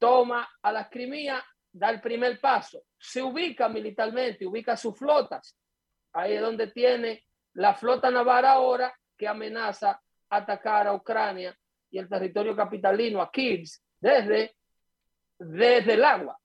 [0.00, 1.40] toma a las Crimías
[1.72, 5.56] da el primer paso, se ubica militarmente, ubica sus flotas.
[6.12, 11.56] Ahí es donde tiene la flota naval ahora que amenaza atacar a Ucrania
[11.90, 13.64] y el territorio capitalino, a Kiev,
[14.00, 14.54] desde,
[15.38, 16.38] desde el agua.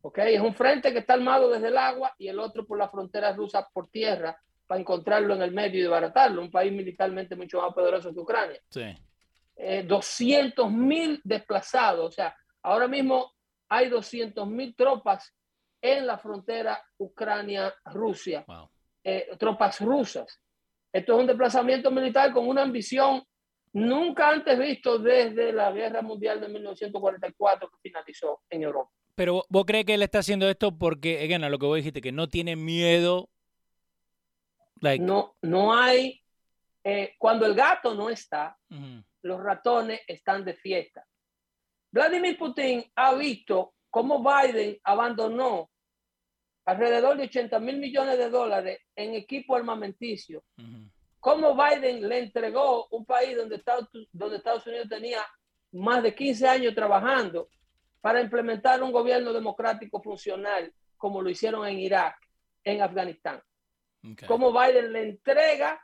[0.00, 0.34] okay?
[0.34, 3.32] Es un frente que está armado desde el agua y el otro por la frontera
[3.32, 6.42] rusa por tierra para encontrarlo en el medio y desbaratarlo.
[6.42, 8.60] Un país militarmente mucho más poderoso que Ucrania.
[8.70, 8.94] Sí.
[9.84, 12.06] 200 eh, mil desplazados.
[12.06, 13.32] O sea, ahora mismo
[13.68, 15.34] hay 200 mil tropas
[15.80, 18.44] en la frontera Ucrania-Rusia,
[19.04, 20.40] eh, tropas rusas.
[20.92, 23.22] Esto es un desplazamiento militar con una ambición
[23.72, 28.90] nunca antes visto desde la Guerra Mundial de 1944 que finalizó en Europa.
[29.14, 32.00] Pero vos crees que él está haciendo esto porque, again, a lo que vos dijiste,
[32.00, 33.28] que no tiene miedo.
[35.00, 36.22] No, no hay.
[36.84, 38.56] Eh, cuando el gato no está,
[39.22, 41.04] los ratones están de fiesta.
[41.90, 45.70] Vladimir Putin ha visto cómo Biden abandonó
[46.64, 50.44] alrededor de 80 mil millones de dólares en equipo armamenticio.
[51.18, 55.20] Cómo Biden le entregó un país donde Estados, donde Estados Unidos tenía
[55.72, 57.48] más de 15 años trabajando
[58.00, 62.16] para implementar un gobierno democrático funcional, como lo hicieron en Irak,
[62.62, 63.42] en Afganistán.
[64.26, 65.82] Cómo Biden le entrega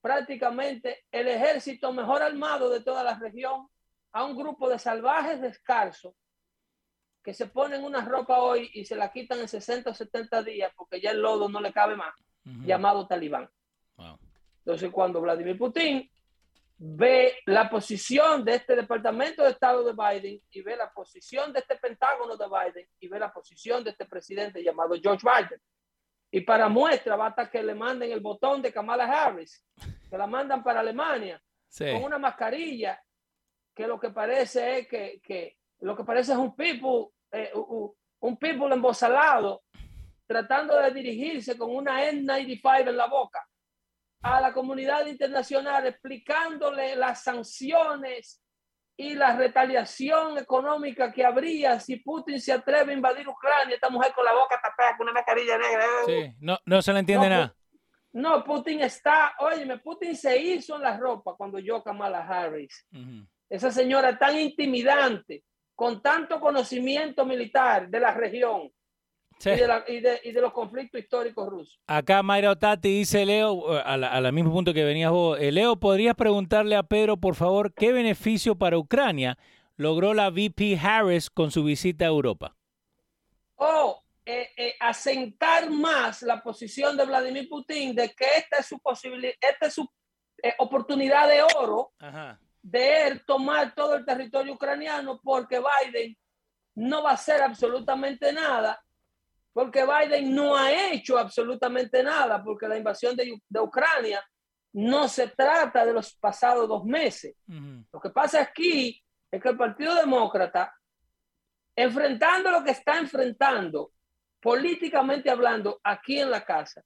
[0.00, 3.68] prácticamente el ejército mejor armado de toda la región
[4.14, 6.14] a un grupo de salvajes descalzos
[7.22, 10.72] que se ponen una ropa hoy y se la quitan en 60 o 70 días
[10.76, 13.50] porque ya el lodo no le cabe más, llamado talibán.
[14.58, 16.08] Entonces, cuando Vladimir Putin
[16.76, 21.60] ve la posición de este Departamento de Estado de Biden y ve la posición de
[21.60, 25.60] este Pentágono de Biden y ve la posición de este presidente llamado George Biden,
[26.30, 29.64] y para muestra basta que le manden el botón de Kamala Harris,
[30.08, 31.42] que la mandan para Alemania,
[31.76, 33.00] con una mascarilla
[33.74, 38.72] que lo que parece es que, lo que parece es un people, eh, un people
[38.72, 39.62] embosalado,
[40.26, 43.46] tratando de dirigirse con una N95 en la boca
[44.22, 48.42] a la comunidad internacional, explicándole las sanciones
[48.96, 53.74] y la retaliación económica que habría si Putin se atreve a invadir Ucrania.
[53.74, 55.84] Esta mujer con la boca tapada, con una mascarilla negra.
[56.06, 57.54] Sí, no, no se le entiende nada.
[58.12, 62.86] No, Putin está, óyeme, Putin se hizo en la ropa cuando yo Kamala Harris.
[63.48, 68.70] Esa señora tan intimidante, con tanto conocimiento militar de la región,
[69.40, 71.80] y, de la, y, de, y, de los conflictos históricos rusos.
[71.86, 76.76] Acá Mayra Otati dice, Leo, al mismo punto que venías vos, eh, Leo, ¿podrías preguntarle
[76.76, 79.36] a Pedro, por favor, qué beneficio para Ucrania
[79.76, 82.56] logró la VP Harris con su visita a Europa?
[83.56, 88.78] Oh, eh, eh, asentar más la posición de Vladimir Putin de que esta es su
[88.78, 89.86] posibilidad, esta es su
[90.42, 92.40] eh, oportunidad de oro Ajá.
[92.64, 96.16] De él tomar todo el territorio ucraniano porque Biden
[96.76, 98.82] no va a hacer absolutamente nada,
[99.52, 104.24] porque Biden no ha hecho absolutamente nada, porque la invasión de, de Ucrania
[104.72, 107.36] no se trata de los pasados dos meses.
[107.46, 107.86] Uh -huh.
[107.92, 109.00] Lo que pasa aquí
[109.30, 110.74] es que el Partido Demócrata,
[111.76, 113.92] enfrentando lo que está enfrentando,
[114.40, 116.82] políticamente hablando, aquí en la casa,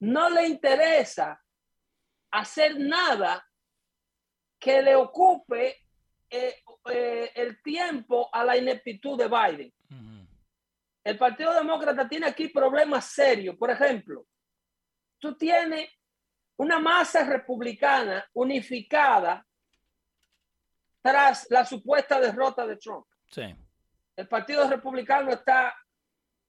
[0.00, 1.40] no le interesa
[2.32, 3.46] hacer nada
[4.60, 5.86] que le ocupe
[6.28, 9.72] eh, eh, el tiempo a la ineptitud de Biden.
[9.90, 10.26] Uh -huh.
[11.02, 13.56] El Partido Demócrata tiene aquí problemas serios.
[13.56, 14.26] Por ejemplo,
[15.18, 15.90] tú tienes
[16.58, 19.44] una masa republicana unificada
[21.00, 23.06] tras la supuesta derrota de Trump.
[23.30, 23.56] Sí.
[24.14, 25.74] El Partido Republicano está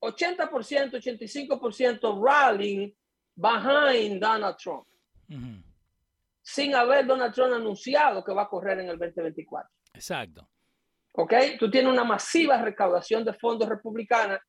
[0.02, 2.94] 80%, 85% rallying
[3.36, 4.86] behind Donald Trump.
[5.30, 5.71] Uh -huh.
[6.42, 9.70] Sin haber Donald Trump anunciado que va a correr en el 2024.
[9.94, 10.50] Exacto.
[11.14, 11.34] ¿Ok?
[11.60, 14.40] Tú tienes una masiva recaudación de fondos republicanas.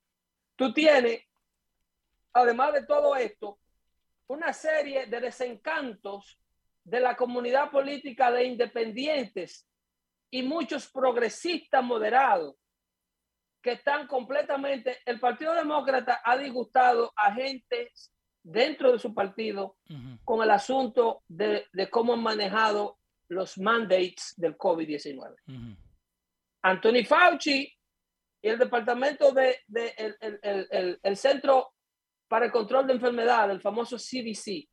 [0.57, 1.23] Tú tienes,
[2.33, 3.59] además de todo esto,
[4.29, 6.39] una serie de desencantos
[6.85, 9.69] de la comunidad política de independientes
[10.31, 12.57] y muchos progresistas moderados
[13.61, 17.93] que están completamente, el Partido Demócrata ha disgustado a gente
[18.43, 20.19] dentro de su partido uh -huh.
[20.25, 25.35] con el asunto de, de, cómo han manejado los mandates del COVID-19.
[25.47, 25.77] Uh -huh.
[26.63, 27.73] Anthony Fauci
[28.43, 31.75] y el departamento de, de el, el, el, el, Centro
[32.29, 34.69] para el Control de Enfermedades, el famoso CDC,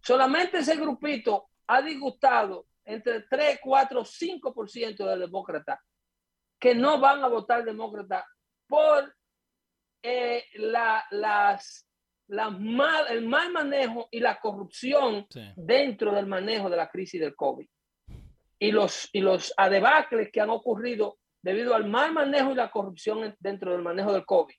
[0.00, 5.80] solamente ese grupito ha disgustado entre 3, 4, 5% de demócratas
[6.58, 8.26] que no van a votar demócrata
[8.66, 9.14] por
[10.02, 11.85] eh, la, las,
[12.28, 15.40] la mal, el mal manejo y la corrupción sí.
[15.56, 17.66] dentro del manejo de la crisis del COVID.
[18.58, 23.34] Y los, y los adebacles que han ocurrido debido al mal manejo y la corrupción
[23.38, 24.54] dentro del manejo del COVID.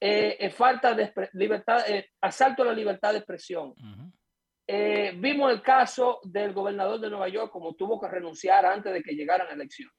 [0.00, 3.68] Eh, eh, falta de libertad, eh, asalto a la libertad de expresión.
[3.70, 5.20] Uh -huh.
[5.20, 9.14] vimos el caso del gobernador de Nueva York, como tuvo que renunciar antes de que
[9.14, 9.94] llegaran elecciones.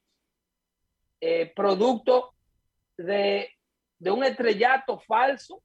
[1.27, 2.35] Eh, producto
[2.97, 3.49] de,
[3.97, 5.63] de, un estrellato falso,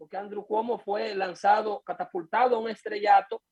[0.00, 3.42] porque Andrew Cuomo fue lanzado, catapultado a un estrellato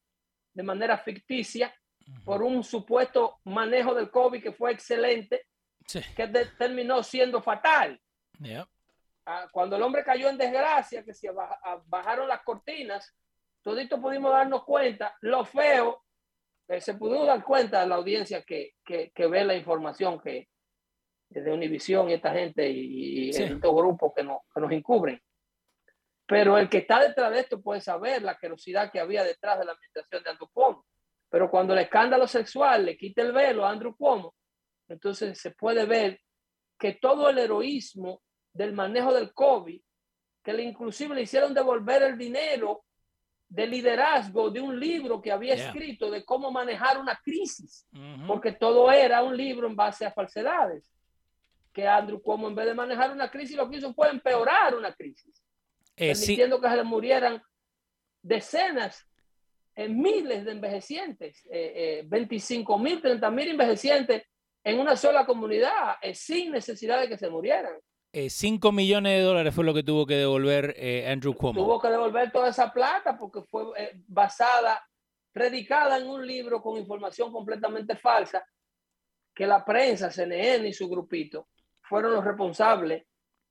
[0.54, 2.24] de manera ficticia uh -huh.
[2.24, 5.44] por un supuesto manejo del COVID que fue excelente,
[5.86, 6.00] sí.
[6.16, 8.00] que de, terminó siendo fatal.
[8.40, 8.66] Yeah.
[9.52, 11.28] Cuando el hombre cayó en desgracia, que se
[11.84, 13.14] bajaron las cortinas,
[13.62, 16.02] todito pudimos darnos cuenta, lo feo,
[16.66, 20.48] eh, se pudo dar cuenta la audiencia que, que, que ve la información que,
[21.28, 23.42] de Univisión y esta gente y, y sí.
[23.42, 25.20] estos grupos que, no, que nos encubren.
[26.28, 29.64] Pero el que está detrás de esto puede saber la querosidad que había detrás de
[29.64, 30.84] la administración de Andrew Cuomo.
[31.30, 34.34] Pero cuando el escándalo sexual le quita el velo a Andrew Cuomo,
[34.88, 36.20] entonces se puede ver
[36.78, 38.20] que todo el heroísmo
[38.52, 39.80] del manejo del COVID,
[40.44, 42.84] que le inclusive le hicieron devolver el dinero
[43.48, 45.68] de liderazgo de un libro que había yeah.
[45.68, 48.26] escrito de cómo manejar una crisis, uh -huh.
[48.26, 50.92] porque todo era un libro en base a falsedades
[51.72, 54.92] que Andrew Cuomo en vez de manejar una crisis lo que hizo fue empeorar una
[54.92, 55.42] crisis,
[55.98, 56.62] eh, permitiendo sí.
[56.62, 57.42] que se murieran
[58.22, 59.06] decenas,
[59.74, 64.22] eh, miles de envejecientes, eh, 25 mil, 30 mil envejecientes
[64.64, 67.72] en una sola comunidad, eh, sin necesidad de que se murieran.
[68.12, 71.62] 5 millones de dólares fue lo que tuvo que devolver eh, Andrew Cuomo.
[71.62, 74.82] Tuvo que devolver toda esa plata porque fue eh, basada,
[75.32, 78.44] predicada en un libro con información completamente falsa,
[79.34, 81.48] que la prensa, CNN y su grupito
[81.82, 83.04] fueron los responsables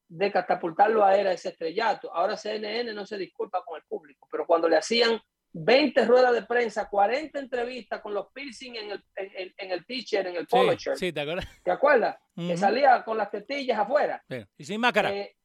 [0.10, 2.14] de catapultarlo a él a ese estrellato.
[2.14, 5.20] Ahora CNN no se disculpa con el público, pero cuando le hacían
[5.52, 10.28] 20 ruedas de prensa, 40 entrevistas con los piercing en el, en, en el t-shirt,
[10.28, 10.98] en el polo sí, shirt.
[10.98, 11.48] Sí, ¿te acuerdas?
[11.64, 12.18] ¿Te acuerdas?
[12.36, 12.48] Uh -huh.
[12.50, 14.24] Que salía con las tetillas afuera.
[14.30, 14.46] Sí.
[14.58, 15.14] Y sin máscara.
[15.14, 15.36] Eh,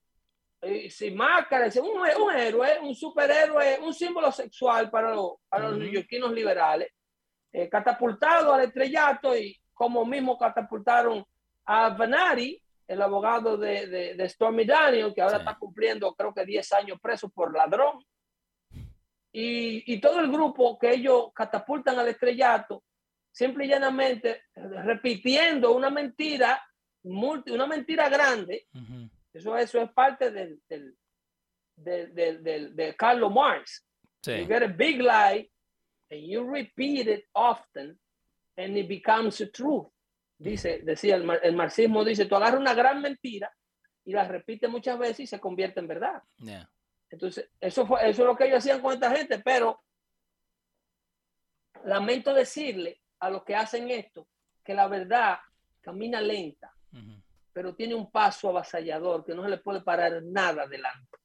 [0.65, 5.67] y sin máscara, un, un, héroe, un superhéroe, un símbolo sexual para, los, para uh
[5.67, 5.71] -huh.
[5.71, 6.89] los neoyorquinos liberales,
[7.53, 11.25] eh, catapultado al estrellato y como mismo catapultaron
[11.65, 15.43] a Venari, el abogado de, de, de Stormy Daniel, que ahora sí.
[15.43, 18.05] está cumpliendo creo que 10 años preso por ladrón.
[19.35, 22.85] Y, y, todo el grupo que ellos catapultan al estrellato,
[23.31, 26.63] simple y llanamente repitiendo una mentira,
[27.05, 28.67] multi, una mentira grande.
[28.75, 29.11] Uh -huh.
[29.33, 30.95] eso, eso es parte del, del,
[31.77, 33.87] de, de, de, de Carlos Marx.
[34.23, 34.33] Sí.
[34.33, 35.51] You get a big lie
[36.11, 37.99] and you repeat it often
[38.59, 39.89] and it becomes a truth.
[40.43, 43.55] Dice, decía el, mar- el marxismo, dice, tú agarras una gran mentira
[44.05, 46.23] y la repites muchas veces y se convierte en verdad.
[46.39, 46.69] Yeah.
[47.11, 49.81] Entonces, eso, fue, eso es lo que ellos hacían con esta gente, pero
[51.85, 54.29] lamento decirle a los que hacen esto
[54.65, 55.39] que la verdad
[55.81, 56.73] camina lenta,
[57.53, 61.19] pero tiene un paso avasallador que no se le puede parar nada delante.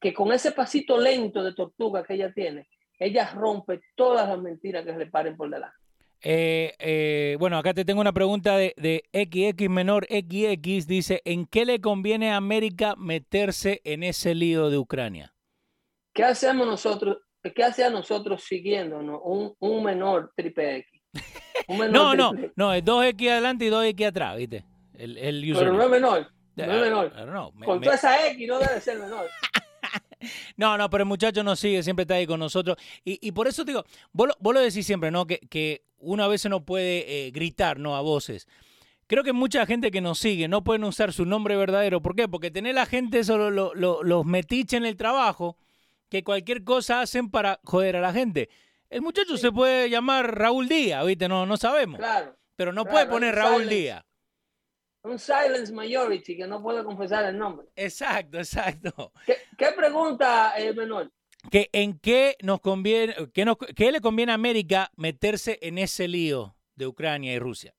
[0.00, 4.84] Que con ese pasito lento de tortuga que ella tiene, ella rompe todas las mentiras
[4.84, 5.76] que se le paren por delante.
[6.22, 10.86] Eh, eh, bueno, acá te tengo una pregunta de, de XX menor XX.
[10.86, 15.34] Dice, ¿en qué le conviene a América meterse en ese lío de Ucrania?
[16.14, 17.18] ¿Qué hacemos nosotros?
[17.54, 21.00] ¿Qué hace a nosotros siguiéndonos un, un menor triple X?
[21.68, 22.50] Un menor No, no, X.
[22.56, 24.64] no, es 2X adelante y 2X atrás, ¿viste?
[24.94, 26.28] El, el Pero no es menor.
[26.56, 27.26] No es Ah, menor.
[27.26, 29.26] no, me- Con me- toda esa X no debe ser menor.
[30.56, 32.76] No, no, pero el muchacho nos sigue, siempre está ahí con nosotros.
[33.04, 35.26] Y, y por eso te digo, vos lo, vos lo decís siempre, ¿no?
[35.26, 37.96] Que, que uno a veces no puede eh, gritar, ¿no?
[37.96, 38.46] A voces.
[39.06, 42.00] Creo que mucha gente que nos sigue no pueden usar su nombre verdadero.
[42.00, 42.28] ¿Por qué?
[42.28, 45.56] Porque tener la gente solo lo- lo- los metiches en el trabajo
[46.08, 48.48] que cualquier cosa hacen para joder a la gente.
[48.88, 49.42] El muchacho Sí.
[49.42, 51.28] se puede llamar Raúl Díaz, ¿viste?
[51.28, 51.98] No, no sabemos.
[51.98, 52.36] Claro.
[52.56, 53.68] pero no claro, puede poner Raúl.
[53.68, 54.04] Díaz.
[55.02, 57.68] Un silence majority que no puede confesar el nombre.
[57.74, 59.12] Exacto, exacto.
[59.24, 61.10] ¿Qué, qué pregunta, eh, menor?
[61.50, 66.06] que en qué nos conviene, qué, nos- qué le conviene a América meterse en ese
[66.06, 67.74] lío de Ucrania y Rusia.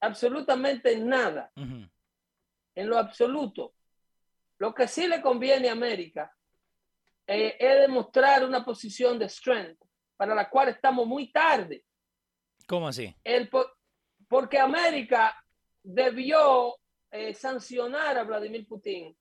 [0.00, 1.50] Absolutamente nada.
[1.56, 3.74] En lo absoluto.
[4.58, 6.32] Lo que sí le conviene a América
[7.26, 9.80] eh, es demostrar una posición de strength
[10.16, 11.84] para la cual estamos muy tarde.
[12.68, 13.14] ¿Cómo así?
[13.24, 13.70] El, po-
[14.28, 15.44] porque América
[15.82, 16.76] debió
[17.10, 19.16] eh, sancionar a Vladimir Putin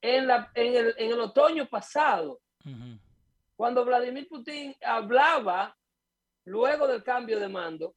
[0.00, 2.40] en, la, en, el, en el otoño pasado,
[3.56, 5.76] cuando Vladimir Putin hablaba,
[6.44, 7.94] luego del cambio de mando,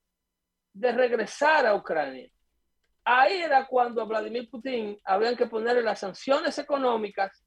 [0.73, 2.29] de regresar a Ucrania.
[3.03, 7.43] Ahí era cuando a Vladimir Putin habían que ponerle las sanciones económicas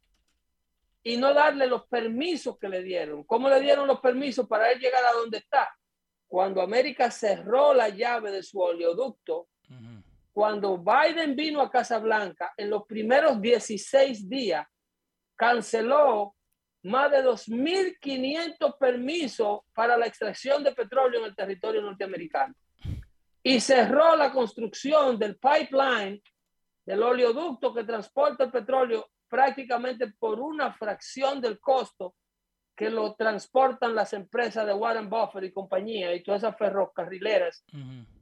[1.02, 3.24] y no darle los permisos que le dieron.
[3.24, 5.68] ¿Cómo le dieron los permisos para él llegar a donde está?
[6.26, 9.48] Cuando América cerró la llave de su oleoducto.
[10.32, 14.66] Cuando Biden vino a Casa Blanca, en los primeros 16 días,
[15.36, 16.34] canceló
[16.82, 22.54] más de 2.500 permisos para la extracción de petróleo en el territorio norteamericano.
[23.42, 26.22] Y cerró la construcción del pipeline,
[26.84, 32.14] del oleoducto que transporta el petróleo prácticamente por una fracción del costo
[32.76, 37.62] que lo transportan las empresas de Warren Buffett y compañía y todas esas ferrocarrileras.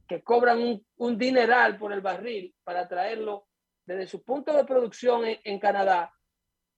[0.09, 3.47] Que cobran un, un dineral por el barril para traerlo
[3.85, 6.11] desde su punto de producción en, en Canadá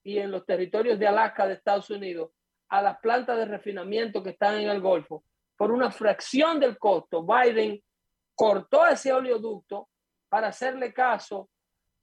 [0.03, 2.31] y en los territorios de Alaska de Estados Unidos
[2.67, 5.23] a las plantas de refinamiento que están en el Golfo
[5.55, 7.25] por una fracción del costo.
[7.25, 7.81] Biden
[8.35, 9.87] cortó ese oleoducto
[10.27, 11.49] para hacerle caso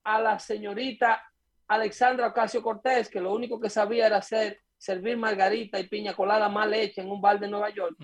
[0.05, 1.23] a la señorita
[1.67, 6.49] Alexandra Ocasio Cortés, que lo único que sabía era hacer, servir margarita y piña colada
[6.49, 7.97] mal hecha en un bar de Nueva York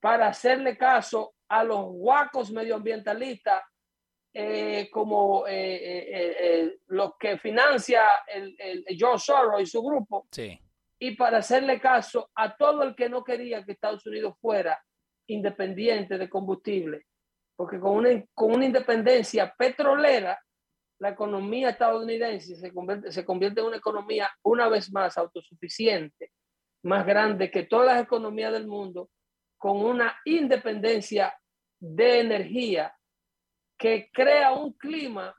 [0.00, 3.62] para hacerle caso a los guacos medioambientalistas
[4.34, 9.66] eh, como eh, eh, eh, eh, los que financia el, el, el George Soros y
[9.66, 10.58] su grupo, Sí.
[10.98, 14.78] y para hacerle caso a todo el que no quería que Estados Unidos fuera
[15.28, 17.06] independiente de combustible,
[17.56, 20.38] porque con una, con una independencia petrolera,
[20.98, 26.30] la economía estadounidense se convierte, se convierte en una economía una vez más autosuficiente,
[26.84, 29.08] más grande que todas las economías del mundo,
[29.58, 31.34] con una independencia
[31.78, 32.94] de energía
[33.76, 35.34] que crea un clima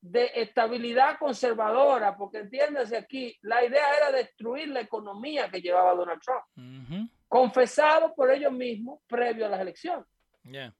[0.00, 6.20] de estabilidad conservadora, porque entiéndase aquí, la idea era destruir la economía que llevaba Donald
[6.20, 10.04] Trump, confesado por ellos mismos previo a las elecciones.
[10.42, 10.74] Ya.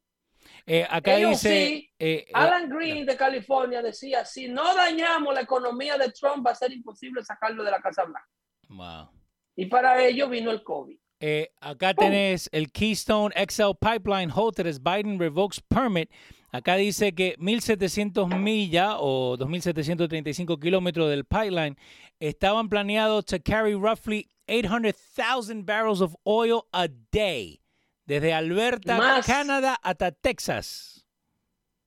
[0.67, 1.49] Eh, acá Ellos dice.
[1.49, 6.45] sí, eh, eh, Alan Green de California decía, si no dañamos la economía de Trump,
[6.45, 8.29] va a ser imposible sacarlo de la Casa Blanca.
[8.69, 9.09] wow.
[9.55, 10.99] Y para ello vino el COVID.
[11.25, 16.11] Eh, acá tenés el Keystone XL Pipeline halted as Biden revokes permit.
[16.51, 21.77] Acá dice que 1.700 millas o 2.735 kilómetros del pipeline
[22.19, 27.61] estaban planeados to carry roughly 800,000 barrels of oil a day
[28.05, 29.25] desde Alberta, Más.
[29.25, 31.07] Canadá hasta Texas.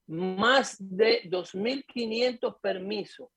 [0.08, 3.28] Más de 2.500 permisos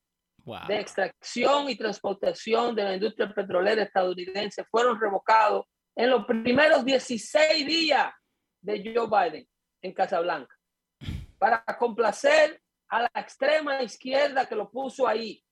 [0.45, 0.67] Wow.
[0.69, 5.67] de extracción y transportación de la industria petrolera estadounidense fueron revocados
[5.99, 8.13] en los primeros 16 días
[8.61, 9.49] de Joe Biden
[9.83, 10.55] en Casablanca
[11.39, 15.45] para complacer a la extrema izquierda que lo puso ahí.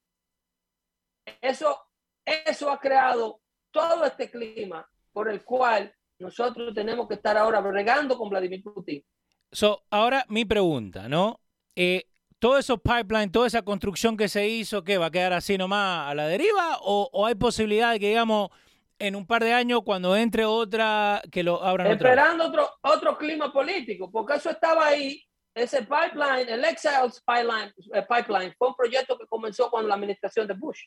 [1.41, 1.77] Eso,
[2.25, 3.41] eso ha creado
[3.73, 9.05] todo este clima por el cual nosotros tenemos que estar ahora bregando con Vladimir Putin.
[9.51, 11.41] So, ahora mi pregunta, ¿no?
[11.75, 12.05] Eh,
[12.39, 16.09] todo esos pipeline, toda esa construcción que se hizo, ¿qué va a quedar así nomás
[16.09, 16.79] a la deriva?
[16.83, 18.51] ¿O, hay posibilidad de que, digamos,
[18.99, 23.53] en un par de años, cuando entre otra, que lo abran Esperando otro, otro clima
[23.53, 25.23] político, porque eso estaba ahí.
[25.55, 30.47] Ese pipeline, el Exiles pipeline, eh, pipeline, fue un proyecto que comenzó con la administración
[30.47, 30.83] de Bush.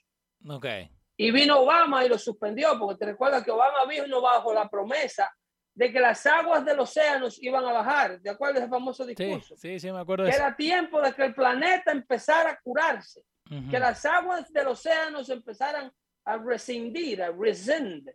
[0.48, 0.66] Ok.
[1.18, 5.30] Y vino Obama y lo suspendió, porque te recuerdas que Obama vino bajo la promesa
[5.74, 8.20] de que las aguas del océano iban a bajar.
[8.22, 9.56] ¿De acuerdo a ese famoso discurso?
[9.58, 13.24] Sí, sí, me acuerdo de que era tiempo de que el planeta empezara a curarse,
[13.72, 15.92] que las aguas del océano empezaran
[16.26, 18.10] a rescindir, a rescind.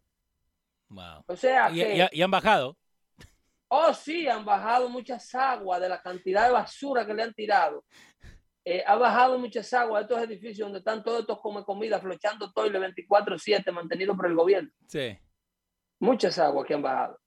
[0.89, 1.25] Wow.
[1.27, 2.77] O sea, ¿Y, que, y, han bajado.
[3.69, 7.85] Oh, sí, han bajado muchas aguas de la cantidad de basura que le han tirado.
[8.65, 12.51] Eh, ha bajado muchas aguas de estos edificios donde están todos estos come comida flochando
[12.53, 14.71] todo el 24-7 mantenido por el gobierno.
[14.87, 15.19] Sí.
[16.01, 17.19] Muchas aguas que han bajado.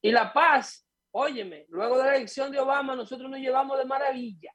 [0.00, 4.52] Y la paz, óyeme, luego de la elección de Obama, nosotros nos llevamos de maravilla.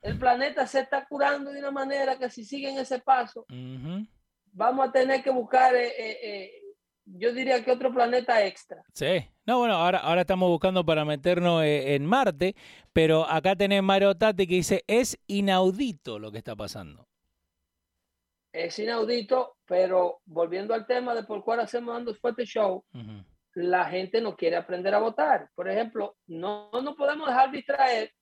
[0.00, 3.46] El planeta se está curando de una manera que si siguen ese paso,
[4.52, 6.52] vamos a tener que buscar, eh, eh, eh,
[7.04, 8.82] yo diría que otro planeta extra.
[8.92, 12.54] Sí, no, bueno, ahora, ahora estamos buscando para meternos en Marte,
[12.92, 17.08] pero acá tenés Mario Tati que dice, es inaudito lo que está pasando.
[18.52, 22.84] Es inaudito, pero volviendo al tema de por cuál hacemos Dando Fuerte Show,
[23.54, 25.48] la gente no quiere aprender a votar.
[25.54, 28.12] Por ejemplo, no nos podemos dejar distraer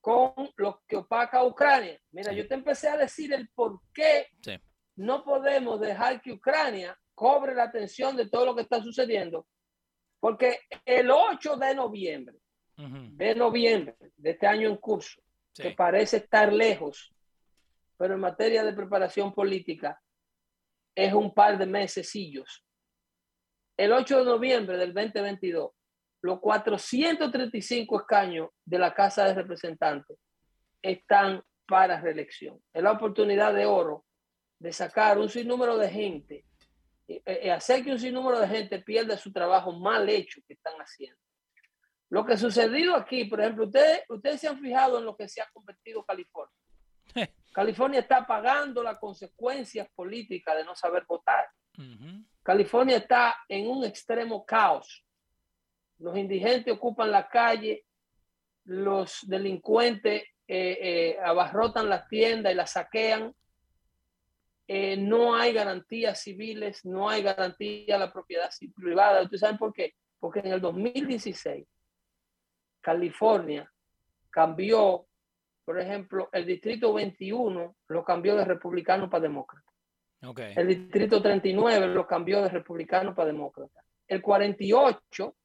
[0.00, 2.00] con lo que opaca Ucrania.
[2.10, 4.28] Mira, yo te empecé a decir el por qué
[5.00, 9.46] no podemos dejar que Ucrania cobre la atención de todo lo que está sucediendo,
[10.20, 12.36] porque el 8 de noviembre,
[12.76, 15.22] de noviembre de este año en curso,
[15.54, 17.14] que parece estar lejos,
[17.96, 19.98] pero en materia de preparación política
[20.94, 22.64] es un par de mesecillos.
[23.78, 25.70] El 8 de noviembre del 2022,
[26.22, 30.18] los 435 escaños de la Casa de Representantes
[30.82, 32.62] están para reelección.
[32.72, 34.04] Es la oportunidad de oro
[34.60, 36.44] de sacar un sinnúmero de gente,
[37.08, 40.74] eh, eh, hacer que un sinnúmero de gente pierda su trabajo mal hecho que están
[40.76, 41.18] haciendo.
[42.10, 45.28] Lo que ha sucedido aquí, por ejemplo, ustedes, ustedes se han fijado en lo que
[45.28, 46.54] se ha convertido California.
[47.52, 51.48] California está pagando las consecuencias políticas de no saber votar.
[52.42, 55.04] California está en un extremo caos.
[55.98, 57.86] Los indigentes ocupan la calle,
[58.64, 63.34] los delincuentes eh, eh, abarrotan las tiendas y las saquean.
[64.72, 69.20] Eh, no hay garantías civiles, no hay garantía a la propiedad privada.
[69.20, 69.96] ¿Ustedes saben por qué?
[70.20, 71.66] Porque en el 2016
[72.80, 73.68] California
[74.30, 75.08] cambió,
[75.64, 79.68] por ejemplo, el distrito 21 lo cambió de republicano para demócrata.
[80.54, 83.82] El distrito 39 lo cambió de republicano para demócrata.
[84.06, 85.36] El 48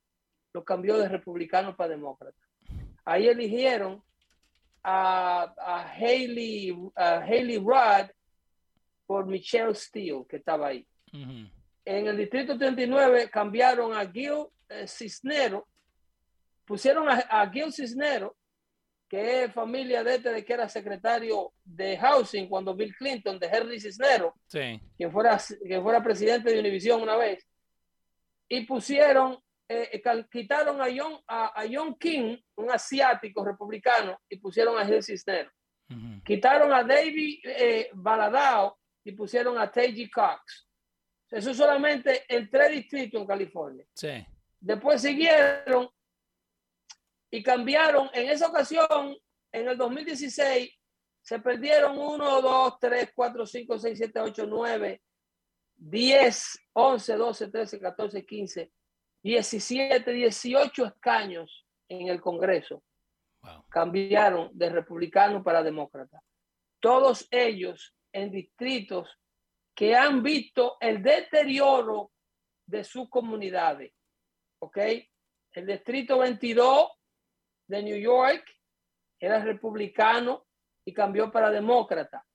[0.54, 2.38] lo cambió de republicano para demócrata.
[3.04, 4.04] Ahí eligieron
[4.84, 8.12] a, a Haley, a Haley Rudd
[9.06, 10.88] por Michelle Steele, que estaba ahí.
[11.12, 15.68] En el distrito 39 cambiaron a Gil eh, Cisnero,
[16.66, 18.36] pusieron a, a Gil Cisnero
[19.08, 23.48] que es familia de este de que era secretario de Housing cuando Bill Clinton, de
[23.48, 27.48] Henry Cisnero, quien, fuera, quien fuera presidente de Univision una vez,
[28.48, 29.38] y pusieron,
[29.68, 35.04] eh, eh, quitaron a John, a, John King, un asiático republicano, y pusieron a Gil
[35.04, 35.52] Cisnero.
[36.24, 40.10] Quitaron a David eh, Baladao y pusieron a T.G.
[40.12, 40.68] Cox.
[41.30, 43.86] Eso solamente en tres distritos en California.
[44.60, 45.90] Después siguieron
[47.32, 48.10] y cambiaron.
[48.14, 49.16] En esa ocasión,
[49.52, 50.72] en el 2016,
[51.22, 55.02] se perdieron 1, 2, 3, 4, 5, 6, 7, 8, 9,
[55.76, 58.72] 10, 11, 12, 13, 14, 15,
[59.24, 62.84] 17, 18 escaños en el Congreso.
[63.70, 66.22] Cambiaron de republicano para demócrata.
[66.80, 69.20] Todos ellos en distritos
[69.76, 72.12] que han visto el deterioro
[72.66, 73.92] de sus comunidades.
[74.60, 74.78] ¿Ok?
[75.52, 76.92] El distrito 22
[77.68, 78.46] de New York,
[79.20, 80.46] era republicano
[80.86, 82.26] y cambió para demócrata.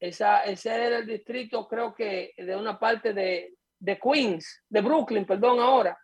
[0.00, 5.26] Esa, ese era el distrito, creo que de una parte de, de Queens, de Brooklyn,
[5.26, 5.98] perdón, ahora.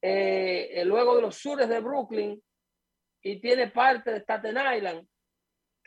[0.00, 2.40] Eh, luego de los sures de Brooklyn
[3.22, 5.06] y tiene parte de Staten Island.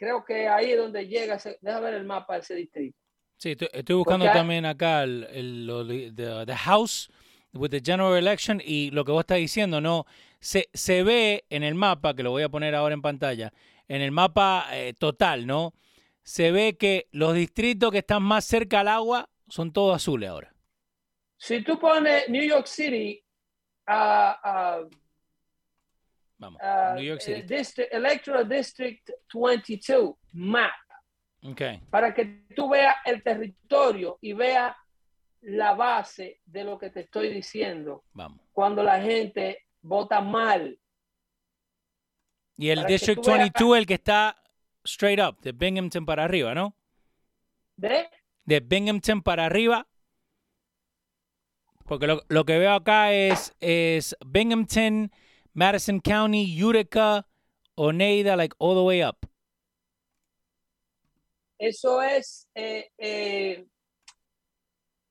[0.02, 2.98] Creo que ahí es donde llega, ese, deja ver el mapa de ese distrito.
[3.38, 7.12] Sí, estoy, buscando también acá el, el, the House
[7.54, 10.06] with the General Election y lo que vos estás diciendo, ¿no?
[10.40, 13.54] Se, se ve en el mapa, que lo voy a poner ahora en pantalla,
[13.88, 15.74] en el mapa eh, total, ¿no?
[16.24, 20.54] se ve que los distritos que están más cerca al agua son todos azules ahora.
[21.38, 23.24] Si tú pones New York City
[23.88, 24.90] a uh,
[26.42, 27.44] Vamos, uh, New York City.
[27.44, 30.72] District, Electoral District 22 map
[31.44, 31.80] Okay.
[31.90, 34.76] para que tú veas el territorio y veas
[35.42, 38.40] la base de lo que te estoy diciendo Vamos.
[38.52, 40.78] cuando la gente vota mal.
[42.58, 44.36] Y el Para District tú veas- 22, el que está
[44.84, 46.76] straight up, de Binghamton para arriba, ¿no?
[47.76, 48.08] ¿Ve?
[48.46, 49.88] De Binghamton para arriba.
[51.86, 55.12] Porque lo, lo que veo acá es, es Binghamton,
[55.54, 57.26] Madison County, Utica,
[57.78, 59.18] Oneida, like all the way up.
[61.58, 63.66] Eso es eh, eh,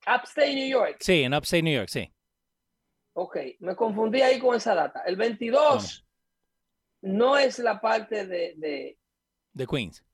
[0.07, 0.97] Upstate New York.
[1.01, 2.11] Sí, en Upstate New York, sí.
[3.13, 5.03] Ok, me confundí ahí con esa data.
[5.07, 6.07] El 22 Vamos.
[7.03, 8.99] no es la parte de, de,
[9.53, 10.05] De Queens.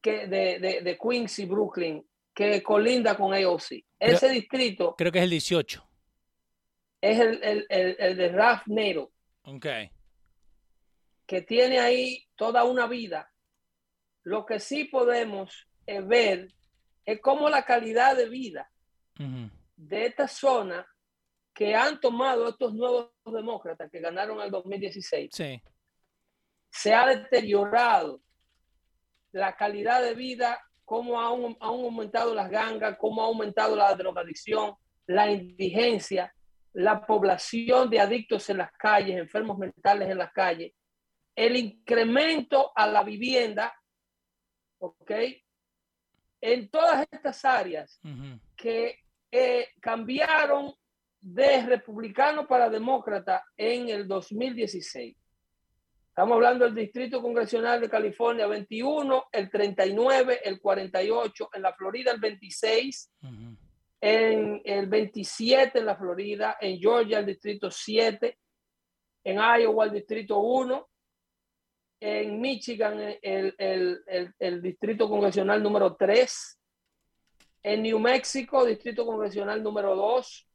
[0.00, 2.04] que, de, de, de Queens y Brooklyn
[2.34, 3.84] que colinda con AOC.
[3.98, 5.88] Ese distrito Creo que es el 18.
[7.02, 9.06] es el, el, el, el de Ralph Nader,
[9.54, 9.66] Ok.
[11.26, 13.30] que tiene ahí toda una vida.
[14.24, 16.52] Lo que sí podemos eh, ver
[17.04, 18.70] es cómo la calidad de vida
[19.76, 20.86] de esta zona
[21.54, 25.62] que han tomado estos nuevos demócratas que ganaron el 2016 Sí.
[26.70, 28.20] se ha deteriorado
[29.32, 34.74] la calidad de vida, cómo han, han aumentado las gangas, cómo ha aumentado la drogadicción,
[35.06, 36.34] la indigencia,
[36.72, 40.72] la población de adictos en las calles, enfermos mentales en las calles,
[41.34, 43.74] el incremento a la vivienda,
[44.78, 45.10] ¿ok?
[46.40, 48.00] En todas estas áreas
[48.56, 48.98] que
[49.30, 50.74] eh, cambiaron
[51.20, 55.16] de republicano para demócrata en el 2016.
[56.08, 62.12] Estamos hablando del Distrito Congresional de California 21, el 39, el 48, en la Florida
[62.12, 63.56] el 26, Ujú.
[64.00, 68.38] En el 27 en la Florida, en Georgia el Distrito 7,
[69.24, 70.88] en Iowa el Distrito 1,
[72.00, 76.58] en Michigan el, el, el, el Distrito Congresional número 3,
[77.62, 80.46] en New Mexico Distrito Congresional número 2,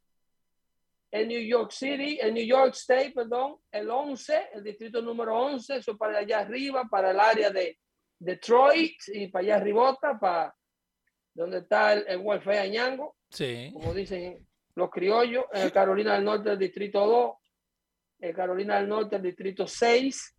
[1.11, 5.77] en New York City, en New York State, perdón, el 11, el distrito número 11,
[5.77, 7.79] eso para allá arriba, para el área de
[8.19, 10.53] Detroit y para allá arribota, para
[11.35, 13.69] donde está el, el welfare Añango, Sí.
[13.73, 17.35] como dicen los criollos, en el Carolina del Norte el distrito 2,
[18.21, 20.35] en Carolina del Norte el distrito 6,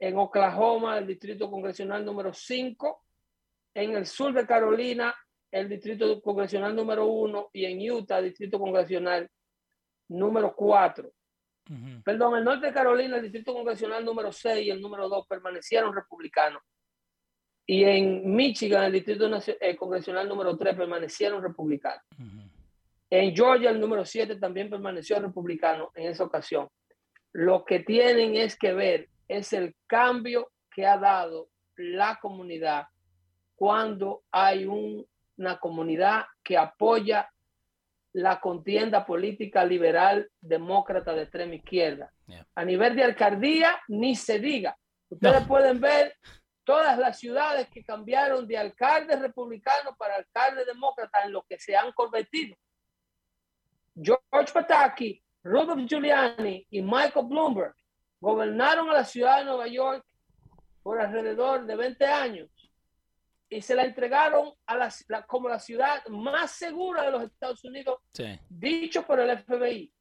[0.00, 3.04] en Oklahoma el distrito congresional número 5,
[3.74, 5.14] en el sur de Carolina
[5.50, 9.30] el distrito congresional número 1 y en Utah el distrito congresional
[10.08, 11.08] número 4.
[11.68, 12.02] Ujú.
[12.04, 15.94] Perdón, el norte de Carolina, el distrito congresional número 6 y el número 2 permanecieron
[15.94, 16.62] republicanos.
[17.66, 19.28] Y en Michigan, el distrito
[19.60, 22.02] eh, congresional número 3 permanecieron republicanos.
[22.18, 22.48] Ujú.
[23.10, 26.68] En Georgia, el número 7 también permaneció republicano en esa ocasión.
[27.32, 32.86] Lo que tienen es que ver es el cambio que ha dado la comunidad
[33.54, 35.04] cuando hay un-
[35.36, 37.28] una comunidad que apoya
[38.12, 42.10] la contienda política liberal demócrata de extrema izquierda.
[42.26, 42.46] Yeah.
[42.54, 44.76] A nivel de alcaldía, ni se diga.
[45.10, 45.48] Ustedes No.
[45.48, 46.14] pueden ver
[46.66, 51.76] todas las ciudades que cambiaron de alcalde republicano para alcalde demócrata en lo que se
[51.76, 52.56] han convertido.
[53.94, 57.74] George Pataki, Rudolph Giuliani y Michael Bloomberg
[58.20, 60.04] gobernaron a la ciudad de Nueva York
[60.82, 62.50] por alrededor de 20 años
[63.48, 67.64] y se la entregaron a la, la- como la ciudad más segura de los Estados
[67.64, 68.38] Unidos Sí.
[68.48, 69.92] dicho por el FBI.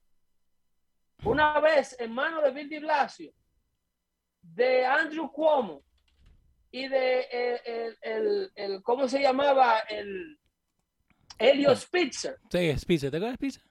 [1.25, 3.31] Una vez en manos de Bill de Blasio,
[4.41, 5.84] de Andrew Cuomo
[6.71, 9.79] y de eh, el, el- el- ¿cómo se llamaba?
[9.79, 10.37] El
[11.37, 13.09] Helio Spitzer Sí, es pizza.
[13.11, 13.61] ¿Te acuerdas pizza?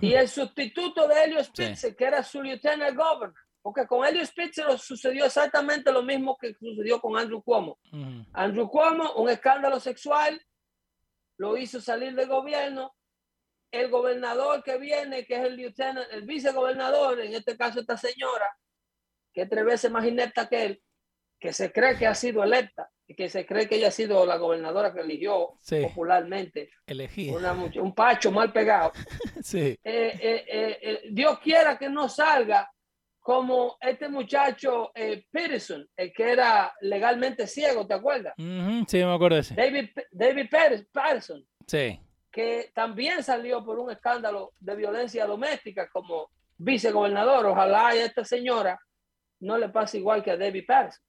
[0.00, 1.50] y el sustituto de Helio Sí.
[1.52, 3.34] Spitzer, que era su lieutenant governor.
[3.62, 7.78] Porque con Helio Spitzer sucedió exactamente lo mismo que sucedió con Andrew Cuomo.
[8.34, 10.38] Andrew Cuomo, un escándalo sexual,
[11.38, 12.94] lo hizo salir del gobierno.
[13.70, 18.46] El gobernador que viene, que es el lieutenant, el vicegobernador, en este caso esta señora,
[19.32, 20.82] que es tres veces más inepta que él,
[21.44, 24.24] que se cree que ha sido electa y que se cree que ella ha sido
[24.24, 25.82] la gobernadora que eligió Sí.
[25.82, 28.92] popularmente, una much- un pacho mal pegado.
[29.44, 29.78] Sí.
[29.84, 32.72] Eh, eh, eh, Dios quiera que no salga
[33.20, 34.90] como este muchacho
[35.30, 38.32] Peterson, el que era legalmente ciego, ¿te acuerdas?
[38.38, 39.54] Sí, me acuerdo de ese.
[39.54, 40.48] David, David
[40.90, 42.00] Patterson, Sí.
[42.32, 47.44] que también salió por un escándalo de violencia doméstica como vicegobernador.
[47.44, 48.80] Ojalá a esta señora
[49.40, 51.04] no le pase igual que a David Patterson.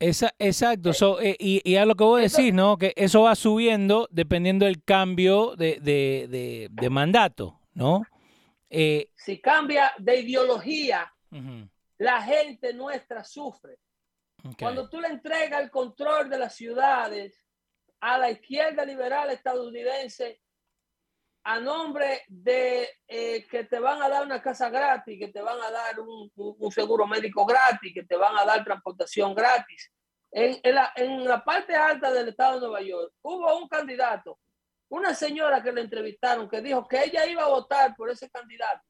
[0.00, 2.78] Esa, exacto, so, eh, y, y, a lo que vos decís, ¿no?
[2.78, 8.02] Que eso va subiendo dependiendo del cambio de, de, de, de mandato, ¿no?
[8.70, 11.68] Eh, si cambia de ideología, uh -huh.
[11.98, 13.78] la gente nuestra sufre.
[14.38, 14.54] Okay.
[14.60, 17.44] Cuando tú le entregas el control de las ciudades
[18.00, 20.40] a la izquierda liberal estadounidense,
[21.48, 25.58] a nombre de eh, que te van a dar una casa gratis, que te van
[25.58, 29.90] a dar un, un, seguro médico gratis, que te van a dar transportación gratis.
[30.30, 34.38] En, en, la, en la parte alta del estado de Nueva York hubo un candidato,
[34.90, 38.82] una señora que le entrevistaron que dijo que ella iba a votar por ese candidato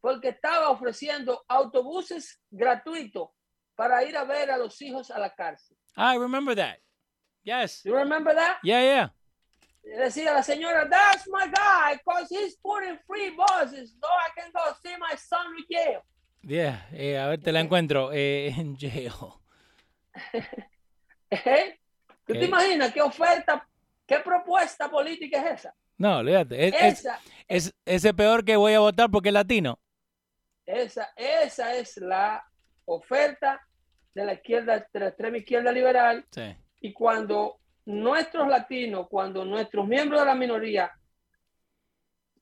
[0.00, 3.28] porque estaba ofreciendo autobuses gratuitos
[3.74, 5.76] para ir a ver a los hijos a la cárcel.
[5.94, 6.78] I remember that.
[7.42, 7.84] Yes.
[7.84, 8.60] You remember that?
[8.62, 9.08] Yeah, yeah
[9.96, 14.74] decía la señora, that's my guy, because he's putting free buses, so I can go
[14.82, 16.00] see my son in jail.
[16.42, 19.12] Yeah, eh, a ver, te la encuentro eh, en jail.
[21.30, 21.78] ¿Eh?
[22.26, 23.66] ¿Tú te imaginas qué oferta,
[24.06, 25.74] qué propuesta política es esa?
[25.96, 26.68] No, olvídate.
[26.68, 29.78] Es, esa, es, es, ese peor que voy a votar porque es latino.
[30.64, 32.44] Esa, esa es la
[32.84, 33.60] oferta
[34.14, 36.24] de la izquierda, de la extrema izquierda liberal.
[36.30, 36.54] Sí.
[36.80, 37.58] Y cuando
[37.88, 40.92] nuestros latinos, cuando nuestros miembros de la minoría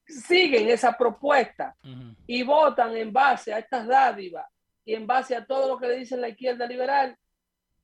[0.05, 2.16] siguen esa propuesta uh -huh.
[2.26, 4.47] y votan en base a estas dádivas
[4.84, 7.16] y en base a todo lo que le dice la izquierda liberal,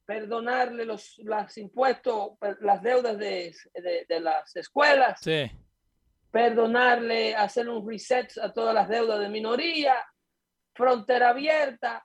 [0.05, 5.51] perdonarle los, los impuestos, las deudas de, de, de las escuelas, sí.
[6.33, 9.95] perdonarle, hacer un reset a todas las deudas de minoría,
[10.75, 12.05] frontera abierta,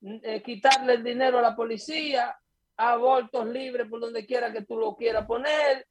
[0.00, 2.34] eh, quitarle el dinero a la policía,
[2.76, 5.86] abortos libres por donde quiera que tú lo quieras poner,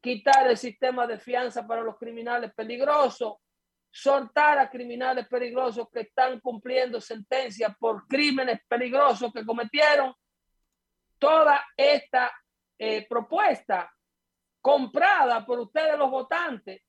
[0.00, 3.34] quitar el sistema de fianza para los criminales peligrosos,
[3.90, 10.14] soltar a criminales peligrosos que están cumpliendo sentencias por crímenes peligrosos que cometieron.
[11.18, 12.32] Toda esta
[12.78, 13.92] eh, propuesta
[14.60, 16.82] comprada por ustedes los votantes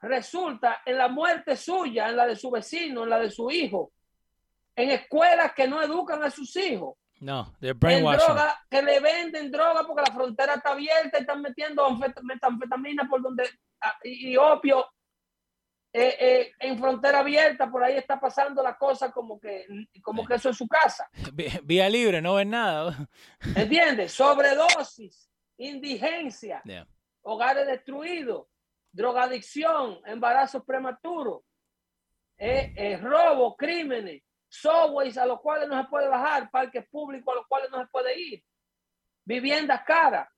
[0.00, 3.92] resulta en la muerte suya, en la de su vecino, en la de su hijo,
[4.74, 8.26] en escuelas que no educan a sus hijos no, they're brainwashing.
[8.26, 11.88] Droga, que le venden droga porque la frontera está abierta y están metiendo
[12.22, 13.48] metanfetamina por donde
[14.04, 14.86] y, y opio
[15.98, 19.66] eh, eh, en frontera abierta, por ahí está pasando la cosa como que,
[20.02, 21.08] como que eso es su casa.
[21.64, 23.08] Vía libre, no ven nada.
[23.56, 24.12] ¿Entiendes?
[24.12, 26.86] Sobredosis, indigencia, yeah.
[27.22, 28.46] hogares destruidos,
[28.92, 31.44] drogadicción, embarazos prematuros,
[32.36, 34.22] eh, eh, robo, crímenes
[34.60, 37.86] subways a los cuales no se puede bajar, parques públicos a los cuales no se
[37.88, 38.44] puede ir,
[39.24, 40.28] viviendas caras,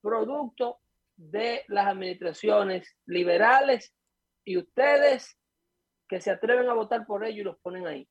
[0.00, 0.80] producto
[1.16, 3.94] de las administraciones liberales
[4.44, 5.36] y ustedes
[6.08, 8.08] que se atreven a votar por ellos y los ponen ahí.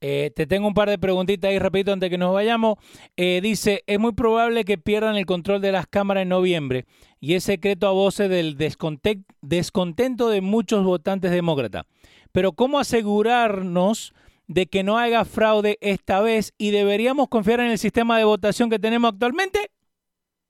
[0.00, 2.76] Eh, te tengo un par de preguntitas ahí rapidito antes que nos vayamos.
[3.16, 6.84] Eh, dice, es muy probable que pierdan el control de las cámaras en noviembre
[7.18, 11.86] y es secreto a voces del descontento de muchos votantes demócratas.
[12.30, 14.12] Pero ¿cómo asegurarnos
[14.46, 18.70] de que no haga fraude esta vez y deberíamos confiar en el sistema de votación
[18.70, 19.70] que tenemos actualmente?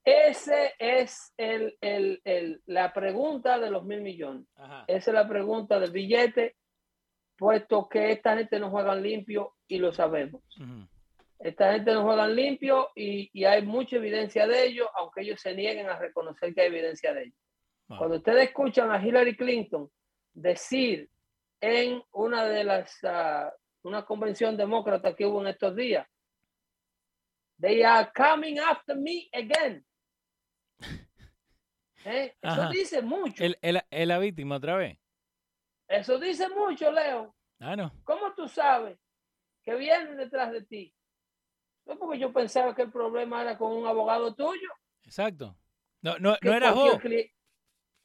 [0.05, 4.47] Ese es el, el, el, la pregunta de los mil millones.
[4.55, 4.85] Ajá.
[4.87, 6.55] Esa es la pregunta del billete,
[7.37, 10.43] puesto que esta gente no juega limpio y lo sabemos.
[10.61, 10.89] Uh -huh.
[11.39, 15.55] Esta gente no juega limpio y, y, hay mucha evidencia de ello, aunque ellos se
[15.55, 17.35] nieguen a reconocer que hay evidencia de ello.
[17.89, 19.89] Cuando ustedes escuchan a Hillary Clinton
[20.33, 21.09] decir
[21.61, 23.51] en una de las uh,
[23.87, 26.07] una convención demócrata que hubo en estos días.
[27.61, 29.87] They are coming after me again.
[32.05, 32.37] ¿Eh?
[32.43, 32.69] Eso Ajá.
[32.71, 33.43] dice mucho.
[33.43, 34.99] ¿Es la víctima otra vez?
[35.89, 37.35] Eso dice mucho, Leo.
[37.61, 37.93] Ah, no.
[38.05, 38.99] ¿Cómo tú sabes
[39.63, 40.93] que vienen detrás de ti?
[41.87, 44.69] No, porque yo pensaba que el problema era con un abogado tuyo.
[45.05, 45.57] Exacto.
[46.03, 47.01] No, no, no era vos.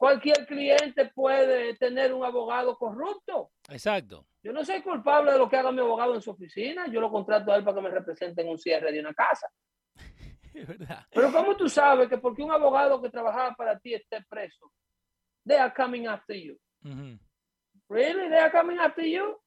[0.02, 3.52] Cualquier cliente puede tener un abogado corrupto.
[3.68, 4.26] Exacto.
[4.42, 6.88] Yo no soy culpable de lo que haga mi abogado en su oficina.
[6.88, 9.46] Yo lo contrato a él para que me represente en un cierre de una casa.
[10.54, 11.06] Es verdad.
[11.08, 14.72] Pero ¿cómo tú sabes que porque un abogado que trabajaba para ti esté preso,
[15.46, 16.58] they are coming after you?
[17.88, 18.28] Really?
[18.28, 19.40] They are coming after you?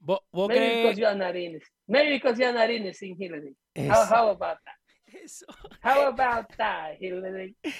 [0.00, 0.82] ¿Vos, vos Maybe crees...
[0.82, 1.64] because you are not in it.
[1.86, 3.56] Maybe because you are not in it, sin Hillary.
[3.74, 4.76] How, how, about that?
[5.24, 5.46] Eso.
[5.80, 7.56] How about that, Hillary?
[7.64, 7.70] Eh,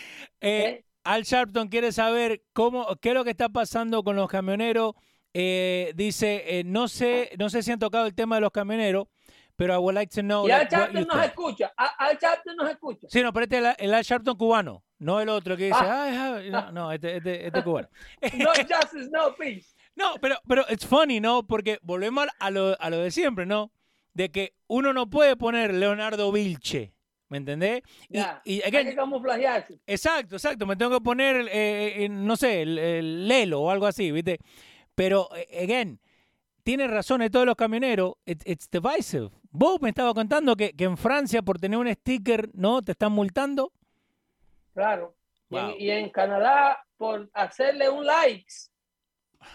[0.41, 0.86] ¿Eh?
[1.07, 4.95] Al Sharpton quiere saber cómo, qué es lo que está pasando con los camioneros
[5.33, 9.07] eh, dice, eh, no sé, no sé si han tocado el tema de los camioneros,
[9.55, 10.49] pero I would like to know.
[10.49, 13.07] Y Al Sharpton nos escucha, Al Sharpton nos escucha.
[13.09, 15.79] Sí, no, pero este es el, el Al Sharpton cubano, no el otro que dice,
[15.79, 16.37] ah.
[16.39, 17.89] Ay, no, no, este, este, este cubano.
[18.39, 19.69] no justice, no peace.
[19.95, 21.47] No, pero, pero it's funny, ¿no?
[21.47, 23.73] Porque volvemos a lo, a lo de siempre, ¿no?
[24.13, 26.96] De que uno no puede poner Leonardo Vilche
[27.29, 27.83] ¿Me entendés?
[28.09, 29.81] Ya, y, y hay que camuflajearse.
[29.87, 30.65] Exacto, exacto.
[30.65, 34.39] Me tengo que poner, eh, eh, no sé, el, el Lelo o algo así, ¿viste?
[34.95, 36.01] Pero, eh, again,
[36.63, 38.15] tiene razón de todos los camioneros.
[38.25, 39.31] It's, it's divisive.
[39.51, 42.83] Vos me estaba contando que, que en Francia, por tener un sticker, ¿no?
[42.83, 43.73] Te están multando.
[44.73, 45.17] Claro.
[45.49, 45.85] Y.
[45.85, 48.69] Y, en Canadá, por hacerle un likes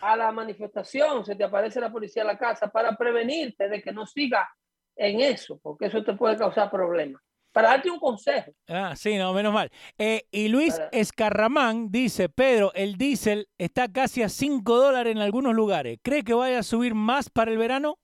[0.02, 3.92] a la manifestación, se te aparece la policía a la casa para prevenirte de que
[3.92, 4.50] no siga
[4.96, 7.22] en eso, porque eso te puede causar problemas.
[7.52, 8.52] Para darte un consejo.
[8.68, 9.70] Ah, sí, no, menos mal.
[9.98, 15.18] Eh, y Luis Para- Escarramán dice, Pedro, el diésel está casi a 5 dólares en
[15.22, 16.00] algunos lugares.
[16.02, 18.00] ¿Cree que vaya a subir más para el verano?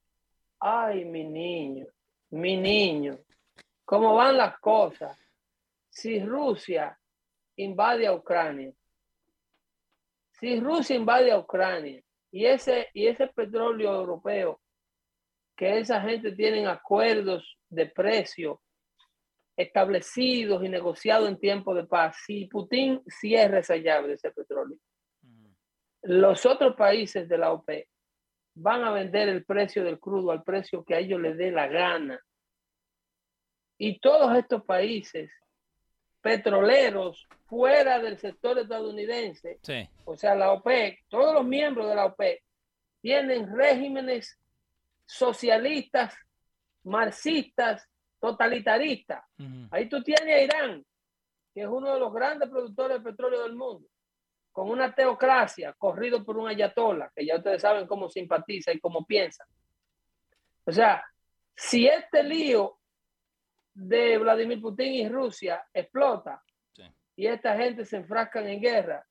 [0.60, 1.86] Ay, mi niño,
[2.32, 3.18] mi niño,
[3.86, 5.18] ¿cómo van las cosas?
[5.90, 7.00] Si Rusia
[7.56, 8.74] invade a Ucrania,
[10.40, 14.60] si Rusia invade a Ucrania y ese, y ese petróleo europeo,
[15.56, 18.62] que esa gente tienen acuerdos de precio
[19.58, 24.78] establecidos y negociados en tiempo de paz, si Putin cierra esa llave de ese petróleo,
[26.04, 27.88] los otros países de la OPEP
[28.54, 31.68] van a vender el precio del crudo al precio que a ellos les dé la
[31.68, 32.20] gana.
[33.80, 35.30] Y todos estos países
[36.22, 39.88] petroleros fuera del sector estadounidense, Sí.
[40.06, 42.44] o sea, la OPEC, todos los miembros de la OPEC
[43.02, 44.40] tienen regímenes
[45.06, 46.16] socialistas,
[46.84, 47.88] marxistas,
[48.20, 49.24] totalitaristas.
[49.40, 49.68] Ujú.
[49.72, 50.86] Ahí tú tienes a Irán,
[51.54, 53.88] que es uno de los grandes productores de petróleo del mundo,
[54.52, 59.06] con una teocracia corrido por un ayatollah, que ya ustedes saben cómo simpatiza y cómo
[59.06, 59.46] piensa.
[60.66, 61.04] O sea,
[61.56, 62.78] si este lío
[63.74, 66.42] de Vladimir Putin y Rusia explota
[66.74, 66.84] Sí.
[67.16, 69.06] y esta gente se enfrascan en guerra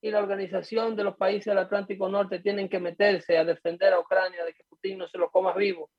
[0.00, 4.00] y la organización de los países del Atlántico Norte tienen que meterse a defender a
[4.00, 5.90] Ucrania de que Putin no se lo coma vivo,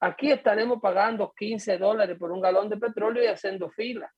[0.00, 4.12] aquí estaremos pagando 15 dólares por un galón de petróleo y haciendo fila.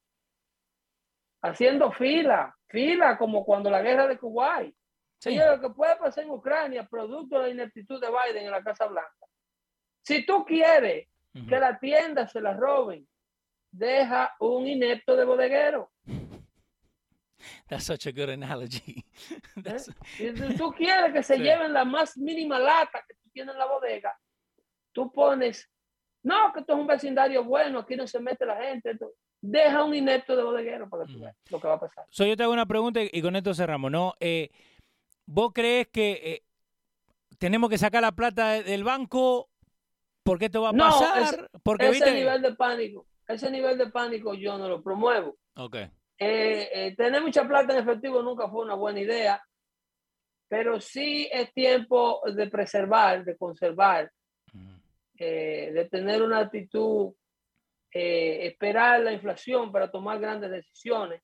[1.43, 4.75] Haciendo fila, fila como cuando la guerra de Kuwait.
[5.21, 5.31] Sí.
[5.31, 8.63] Oye, lo que puede pasar en Ucrania, producto de la ineptitud de Biden en la
[8.63, 9.27] Casa Blanca.
[10.03, 11.09] Si tú quieres
[11.49, 13.07] que la tienda se la roben,
[13.71, 15.91] deja un inepto de bodeguero.
[17.69, 19.05] That's such a good analogy.
[19.57, 21.43] That's- Si tú- tú quieres que se Sí.
[21.43, 24.17] lleven la más mínima lata que tú tienes en la bodega,
[24.99, 25.71] tú pones,
[26.25, 28.91] no, que esto es un vecindario bueno, aquí no se mete la gente.
[28.91, 29.13] esto".
[29.41, 32.05] Deja un inepto de bodeguero para que tú veas lo que va a pasar.
[32.11, 34.15] So, yo te hago una pregunta y con esto cerramos, ¿no?
[34.19, 34.51] Eh,
[35.27, 36.43] ¿Vos crees que eh,
[37.39, 39.49] tenemos que sacar la plata de- del banco?
[40.25, 41.23] ¿Por qué esto va a No, pasar?
[41.23, 42.13] ese- Porque ese viste.
[42.15, 45.37] nivel de pánico, ese nivel de pánico yo no lo promuevo.
[45.55, 45.77] Ok.
[45.77, 49.41] Eh, eh, tener mucha plata en efectivo nunca fue una buena idea,
[50.49, 54.11] pero sí es tiempo de preservar, de conservar.
[55.19, 57.13] Eh, de tener una actitud,
[57.93, 61.23] eh, esperar la inflación para tomar grandes decisiones.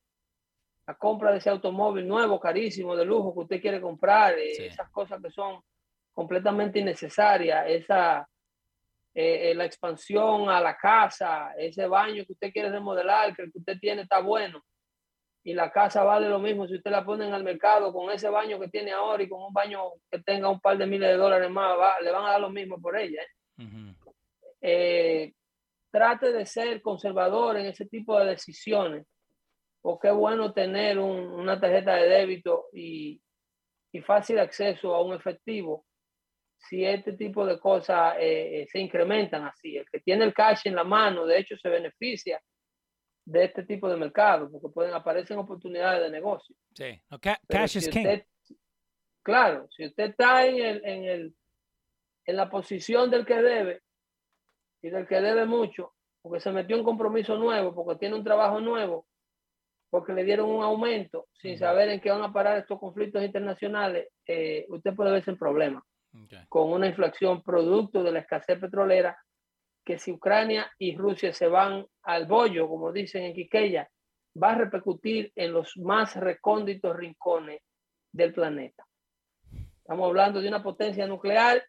[0.86, 4.64] La compra de ese automóvil nuevo, carísimo, de lujo que usted quiere comprar, eh, Sí.
[4.64, 5.61] esas cosas que son
[6.12, 8.28] completamente innecesarias, esa,
[9.14, 13.59] eh, la expansión a la casa, ese baño que usted quiere remodelar, que el que
[13.59, 14.62] usted tiene está bueno
[15.47, 18.59] y la casa vale lo mismo si usted la ponen al mercado con ese baño
[18.59, 21.51] que tiene ahora y con un baño que tenga un par de miles de dólares
[21.51, 23.20] más, va- le van a dar lo mismo por ella.
[23.22, 23.26] ¿eh?
[23.59, 23.95] Ujú.
[24.61, 25.33] Eh,
[25.91, 29.07] trate de ser conservador en ese tipo de decisiones,
[29.81, 33.21] porque es bueno tener un- una tarjeta de débito y,
[33.93, 35.85] y fácil acceso a un efectivo
[36.57, 39.77] si este tipo de cosas eh, eh, se incrementan así.
[39.77, 42.41] El que tiene el cash en la mano, de hecho, se beneficia
[43.27, 46.57] de este tipo de mercado, porque pueden aparecen oportunidades de negocio.
[46.75, 47.01] Sí.
[47.21, 48.01] Pero cash si is king.
[48.07, 48.27] usted-
[49.23, 51.35] claro, si usted está en, el, en, el,
[52.27, 53.83] en la posición del que debe
[54.83, 58.61] y del que debe mucho, porque se metió en compromiso nuevo, porque tiene un trabajo
[58.61, 59.07] nuevo,
[59.91, 64.09] porque le dieron un aumento sin saber en qué van a parar estos conflictos internacionales,
[64.27, 66.49] eh, usted puede verse en problemas Ok.
[66.49, 69.18] con una inflación producto de la escasez petrolera,
[69.85, 73.89] que si Ucrania y Rusia se van al bollo, como dicen en Quiqueya,
[74.43, 77.61] va a repercutir en los más recónditos rincones
[78.11, 78.85] del planeta.
[79.79, 81.62] Estamos hablando de una potencia nuclear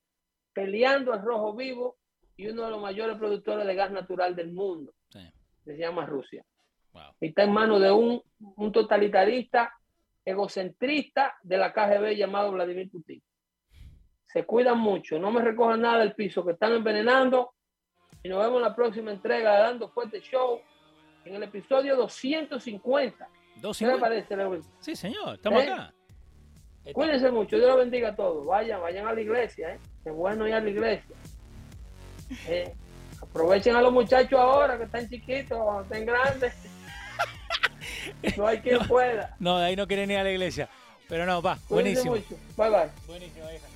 [0.56, 1.98] peleando al rojo vivo
[2.38, 5.20] y uno de los mayores productores de gas natural del mundo, Sí.
[5.66, 6.44] que se llama Rusia.
[6.94, 7.14] Wow.
[7.20, 9.72] Y está en manos de un, un totalitarista
[10.24, 13.22] egocentrista de la KGB llamado Vladimir Putin.
[14.26, 17.52] Se cuidan mucho, no me recojan nada del piso que están envenenando.
[18.24, 20.60] Y nos vemos en la próxima entrega de Dando Fuerte Show
[21.26, 23.30] en el episodio 250.
[23.58, 24.62] Dos ¿Qué le parece, Lewin?
[24.80, 25.36] Sí, señor.
[25.36, 25.72] Estamos ¿Eh?
[25.72, 25.94] acá.
[26.94, 28.46] Cuídense mucho, Dios los bendiga a todos.
[28.46, 29.80] Vayan, vayan a la iglesia, ¿eh?
[30.06, 31.16] Es bueno ir a la iglesia.
[32.48, 32.74] Eh,
[33.22, 36.54] Aprovechen a los muchachos ahora que están chiquitos, están grandes.
[38.38, 39.36] No hay quien pueda.
[39.40, 40.70] No, de ahí no quieren ir a la iglesia.
[41.08, 42.14] Pero no, va, buenísimo.
[42.14, 42.90] Bye bye.
[43.08, 43.68] Buenísimo, hija.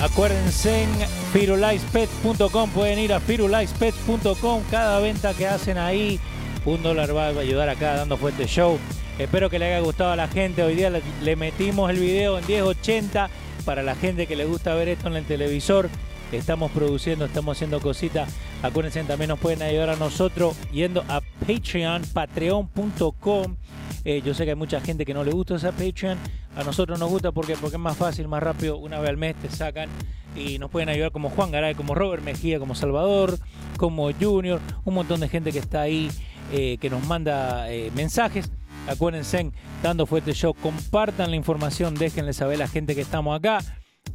[0.00, 0.90] Acuérdense en
[1.32, 6.20] firulaispet.com, pueden ir a firulaispet.com, cada venta que hacen ahí,
[6.64, 8.78] un dólar va a ayudar acá dando fuerte show.
[9.18, 10.62] Espero que le haya gustado a la gente.
[10.62, 13.28] Hoy día le, metimos el video en 1080
[13.64, 15.88] para la gente que le gusta ver esto en el televisor.
[16.30, 18.32] Estamos produciendo, estamos haciendo cositas.
[18.62, 23.56] Acuérdense, también nos pueden ayudar a nosotros yendo a Patreon, patreon.com.
[24.04, 26.18] Eh, yo sé que hay mucha gente que no le gusta esa Patreon.
[26.56, 28.78] A nosotros nos gusta porque, porque es más fácil, más rápido.
[28.78, 29.88] Una vez al mes te sacan
[30.34, 33.38] y nos pueden ayudar como Juan Garay, como Robert Mejía, como Salvador,
[33.76, 34.60] como Junior.
[34.84, 36.10] Un montón de gente que está ahí,
[36.52, 38.50] eh, que nos manda eh, mensajes.
[38.86, 43.58] Acuérdense, dando fuerte show, compartan la información, déjenle saber a la gente que estamos acá.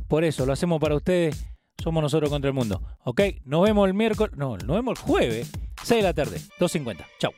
[0.07, 1.45] Por eso, lo hacemos para ustedes.
[1.81, 2.81] Somos nosotros contra el mundo.
[3.03, 3.21] ¿Ok?
[3.45, 4.35] Nos vemos el miércoles.
[4.37, 5.51] No, nos vemos el jueves,
[5.83, 7.05] 6 de la tarde, 2.50.
[7.19, 7.31] Chao.